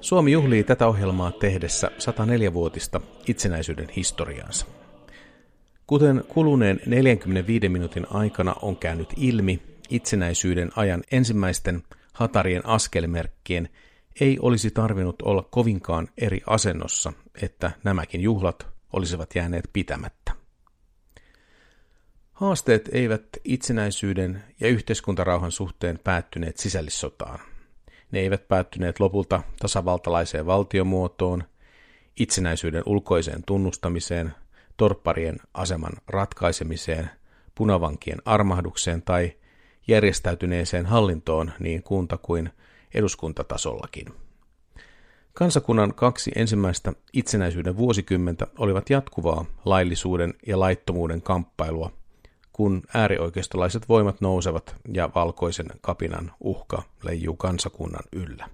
Suomi 0.00 0.32
juhlii 0.32 0.64
tätä 0.64 0.86
ohjelmaa 0.86 1.32
tehdessä 1.32 1.90
104-vuotista 1.98 3.00
itsenäisyyden 3.28 3.88
historiaansa. 3.88 4.66
Kuten 5.86 6.24
kuluneen 6.28 6.80
45 6.86 7.68
minuutin 7.68 8.06
aikana 8.10 8.54
on 8.62 8.76
käynyt 8.76 9.08
ilmi, 9.16 9.73
itsenäisyyden 9.88 10.70
ajan 10.76 11.02
ensimmäisten 11.12 11.82
hatarien 12.12 12.66
askelmerkkien 12.66 13.68
ei 14.20 14.38
olisi 14.40 14.70
tarvinnut 14.70 15.22
olla 15.22 15.48
kovinkaan 15.50 16.08
eri 16.18 16.40
asennossa, 16.46 17.12
että 17.42 17.70
nämäkin 17.84 18.20
juhlat 18.20 18.66
olisivat 18.92 19.34
jääneet 19.34 19.70
pitämättä. 19.72 20.32
Haasteet 22.32 22.88
eivät 22.92 23.26
itsenäisyyden 23.44 24.44
ja 24.60 24.68
yhteiskuntarauhan 24.68 25.52
suhteen 25.52 25.98
päättyneet 26.04 26.56
sisällissotaan. 26.56 27.38
Ne 28.10 28.20
eivät 28.20 28.48
päättyneet 28.48 29.00
lopulta 29.00 29.42
tasavaltalaiseen 29.58 30.46
valtiomuotoon, 30.46 31.44
itsenäisyyden 32.20 32.82
ulkoiseen 32.86 33.42
tunnustamiseen, 33.46 34.34
torpparien 34.76 35.36
aseman 35.54 35.92
ratkaisemiseen, 36.06 37.10
punavankien 37.54 38.18
armahdukseen 38.24 39.02
tai 39.02 39.32
järjestäytyneeseen 39.88 40.86
hallintoon 40.86 41.52
niin 41.58 41.82
kunta- 41.82 42.18
kuin 42.18 42.50
eduskuntatasollakin. 42.94 44.06
Kansakunnan 45.32 45.94
kaksi 45.94 46.32
ensimmäistä 46.36 46.92
itsenäisyyden 47.12 47.76
vuosikymmentä 47.76 48.46
olivat 48.58 48.90
jatkuvaa 48.90 49.44
laillisuuden 49.64 50.34
ja 50.46 50.60
laittomuuden 50.60 51.22
kamppailua, 51.22 51.90
kun 52.52 52.82
äärioikeistolaiset 52.94 53.88
voimat 53.88 54.20
nousevat 54.20 54.76
ja 54.94 55.10
valkoisen 55.14 55.66
kapinan 55.80 56.32
uhka 56.40 56.82
leijuu 57.02 57.36
kansakunnan 57.36 58.04
yllä. 58.12 58.48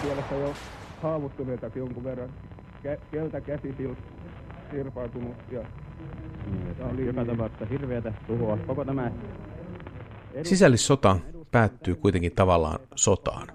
Kyllä 0.00 0.22
jo 0.30 0.54
haavoittuneitakin 1.02 1.80
jonkun 1.80 2.04
verran. 2.04 2.30
Keltä 3.10 3.40
käsi 3.40 3.74
sirpautunut 4.72 5.36
ja 5.50 5.60
niin, 6.46 6.76
tämä 6.76 6.90
oli 6.90 7.06
joka 7.06 7.24
tapauksessa 7.24 7.66
hirveätä 7.66 8.14
tuhoa. 8.26 8.56
Koko 8.56 8.84
tämä 8.84 9.10
Sisällissota 10.42 11.18
päättyy 11.50 11.94
kuitenkin 11.94 12.32
tavallaan 12.34 12.78
sotaan. 12.94 13.48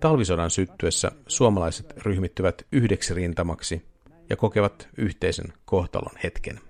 Talvisodan 0.00 0.50
syttyessä 0.50 1.12
suomalaiset 1.26 1.96
ryhmittyvät 1.96 2.66
yhdeksi 2.72 3.14
rintamaksi 3.14 3.86
ja 4.30 4.36
kokevat 4.36 4.88
yhteisen 4.96 5.52
kohtalon 5.64 6.16
hetken. 6.24 6.60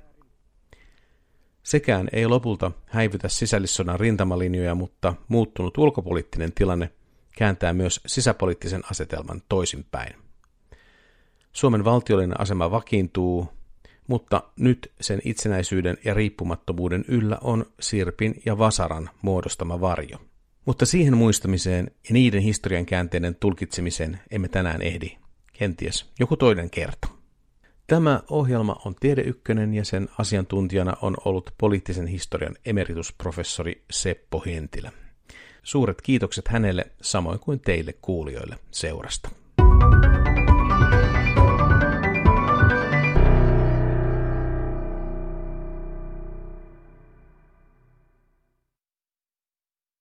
Sekään 1.62 2.09
ei 2.12 2.26
lopulta 2.26 2.72
häivytä 2.87 3.28
sisällissodan 3.28 4.01
rintamalinjoja, 4.01 4.74
mutta 4.74 5.14
muuttunut 5.28 5.78
ulkopoliittinen 5.78 6.53
tilanne 6.53 6.91
kääntää 7.37 7.72
myös 7.72 8.01
sisäpoliittisen 8.07 8.83
asetelman 8.91 9.43
toisinpäin. 9.49 10.30
Suomen 11.53 11.85
valtiollinen 11.85 12.41
asema 12.41 12.71
vakiintuu, 12.71 13.49
mutta 14.07 14.43
nyt 14.57 14.93
sen 15.01 15.21
itsenäisyyden 15.25 15.99
ja 16.05 16.15
riippumattomuuden 16.15 17.05
yllä 17.09 17.39
on 17.41 17.67
Sirpin 17.81 18.43
ja 18.45 18.59
Vasaran 18.59 19.11
muodostama 19.23 19.81
varjo. 19.81 20.19
Mutta 20.67 20.87
siihen 20.87 21.17
muistamiseen 21.17 21.91
ja 22.09 22.13
niiden 22.13 22.43
historian 22.43 22.87
käänteiden 22.87 23.35
tulkitsemiseen 23.35 24.21
emme 24.31 24.49
tänään 24.49 24.83
ehdi. 24.83 25.17
Kenties 25.53 26.11
joku 26.19 26.37
toinen 26.37 26.71
kerta. 26.71 27.09
Tämä 27.87 28.23
ohjelma 28.31 28.77
on 28.85 28.95
Tiede 29.01 29.23
Ykkönen 29.23 29.75
ja 29.75 29.85
sen 29.85 30.09
asiantuntijana 30.19 30.93
on 31.03 31.17
ollut 31.25 31.51
poliittisen 31.59 32.07
historian 32.07 32.57
emeritusprofessori 32.65 33.85
Seppo 33.91 34.43
Hentilä. 34.47 34.93
Suuret 35.63 36.01
kiitokset 36.03 36.49
hänelle 36.49 36.85
samoin 37.03 37.39
kuin 37.39 37.61
teille 37.61 37.93
kuulijoille 37.93 38.57
seurasta. 38.71 39.39